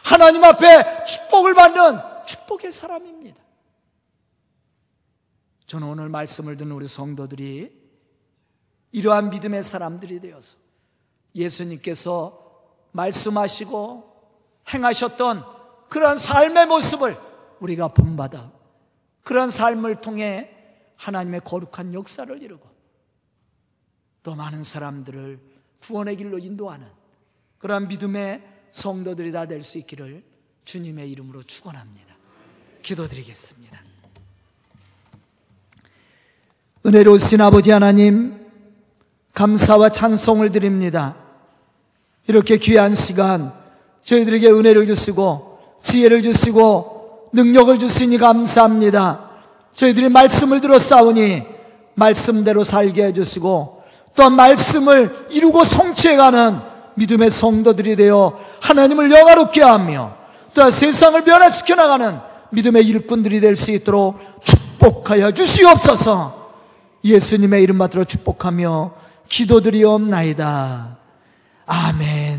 하나님 0.05 0.45
앞에 0.45 1.05
축복을 1.05 1.55
받는 1.55 2.01
축복의 2.27 2.73
사람입니다. 2.73 3.41
저는 5.67 5.87
오늘 5.87 6.09
말씀을 6.09 6.57
듣는 6.57 6.73
우리 6.73 6.89
성도들이 6.89 7.81
이러한 8.93 9.31
믿음의 9.31 9.63
사람들이 9.63 10.21
되어서 10.21 10.57
예수님께서 11.35 12.41
말씀하시고 12.93 14.11
행하셨던 14.73 15.45
그러한 15.89 16.19
삶의 16.19 16.67
모습을 16.67 17.17
우리가 17.61 17.89
본받아 17.89 18.51
그러한 19.23 19.51
삶을 19.51 20.01
통해 20.01 20.57
하나님의 20.97 21.43
거룩한 21.45 21.95
역사를 21.95 22.43
이루고 22.43 22.69
또 24.23 24.35
많은 24.35 24.63
사람들을 24.63 25.41
구원의 25.81 26.17
길로 26.17 26.39
인도하는 26.39 26.89
그러한 27.59 27.89
믿음의 27.89 28.60
성도들이 28.73 29.33
다 29.33 29.47
될 29.47 29.63
수 29.63 29.79
있기를 29.79 30.23
주님의 30.65 31.11
이름으로 31.11 31.43
축원합니다. 31.43 32.15
기도드리겠습니다. 32.83 33.81
은혜로우신 36.87 37.41
아버지 37.41 37.71
하나님 37.71 38.47
감사와 39.35 39.91
찬송을 39.91 40.53
드립니다. 40.53 41.17
이렇게 42.27 42.57
귀한 42.57 42.95
시간 42.95 43.53
저희들에게 44.03 44.49
은혜를 44.51 44.87
주시고 44.87 45.79
지혜를 45.83 46.23
주시고 46.23 47.31
능력을 47.33 47.79
주시니 47.79 48.19
감사합니다. 48.19 49.31
저희들이 49.75 50.09
말씀을 50.09 50.61
들어 50.61 50.79
싸우니 50.79 51.45
말씀대로 51.95 52.65
살게 52.65 53.07
해주시고 53.07 53.83
또한 54.15 54.35
말씀을 54.37 55.29
이루고 55.31 55.65
성취해가는 55.65 56.70
믿음의 56.95 57.31
성도들이 57.31 57.97
되어 57.97 58.39
하나님을 58.61 59.11
영화롭게 59.11 59.63
하며 59.63 60.15
또한 60.55 60.71
세상을 60.71 61.23
변화시켜 61.25 61.75
나가는 61.75 62.19
믿음의 62.51 62.85
일꾼들이 62.87 63.41
될 63.41 63.57
수 63.57 63.71
있도록 63.71 64.19
축복하여 64.43 65.33
주시옵소서 65.33 66.53
예수님의 67.05 67.63
이름 67.63 67.79
받들어 67.79 68.05
축복하며 68.05 68.93
기도드리옵나이다. 69.29 70.99
아멘. 71.67 72.30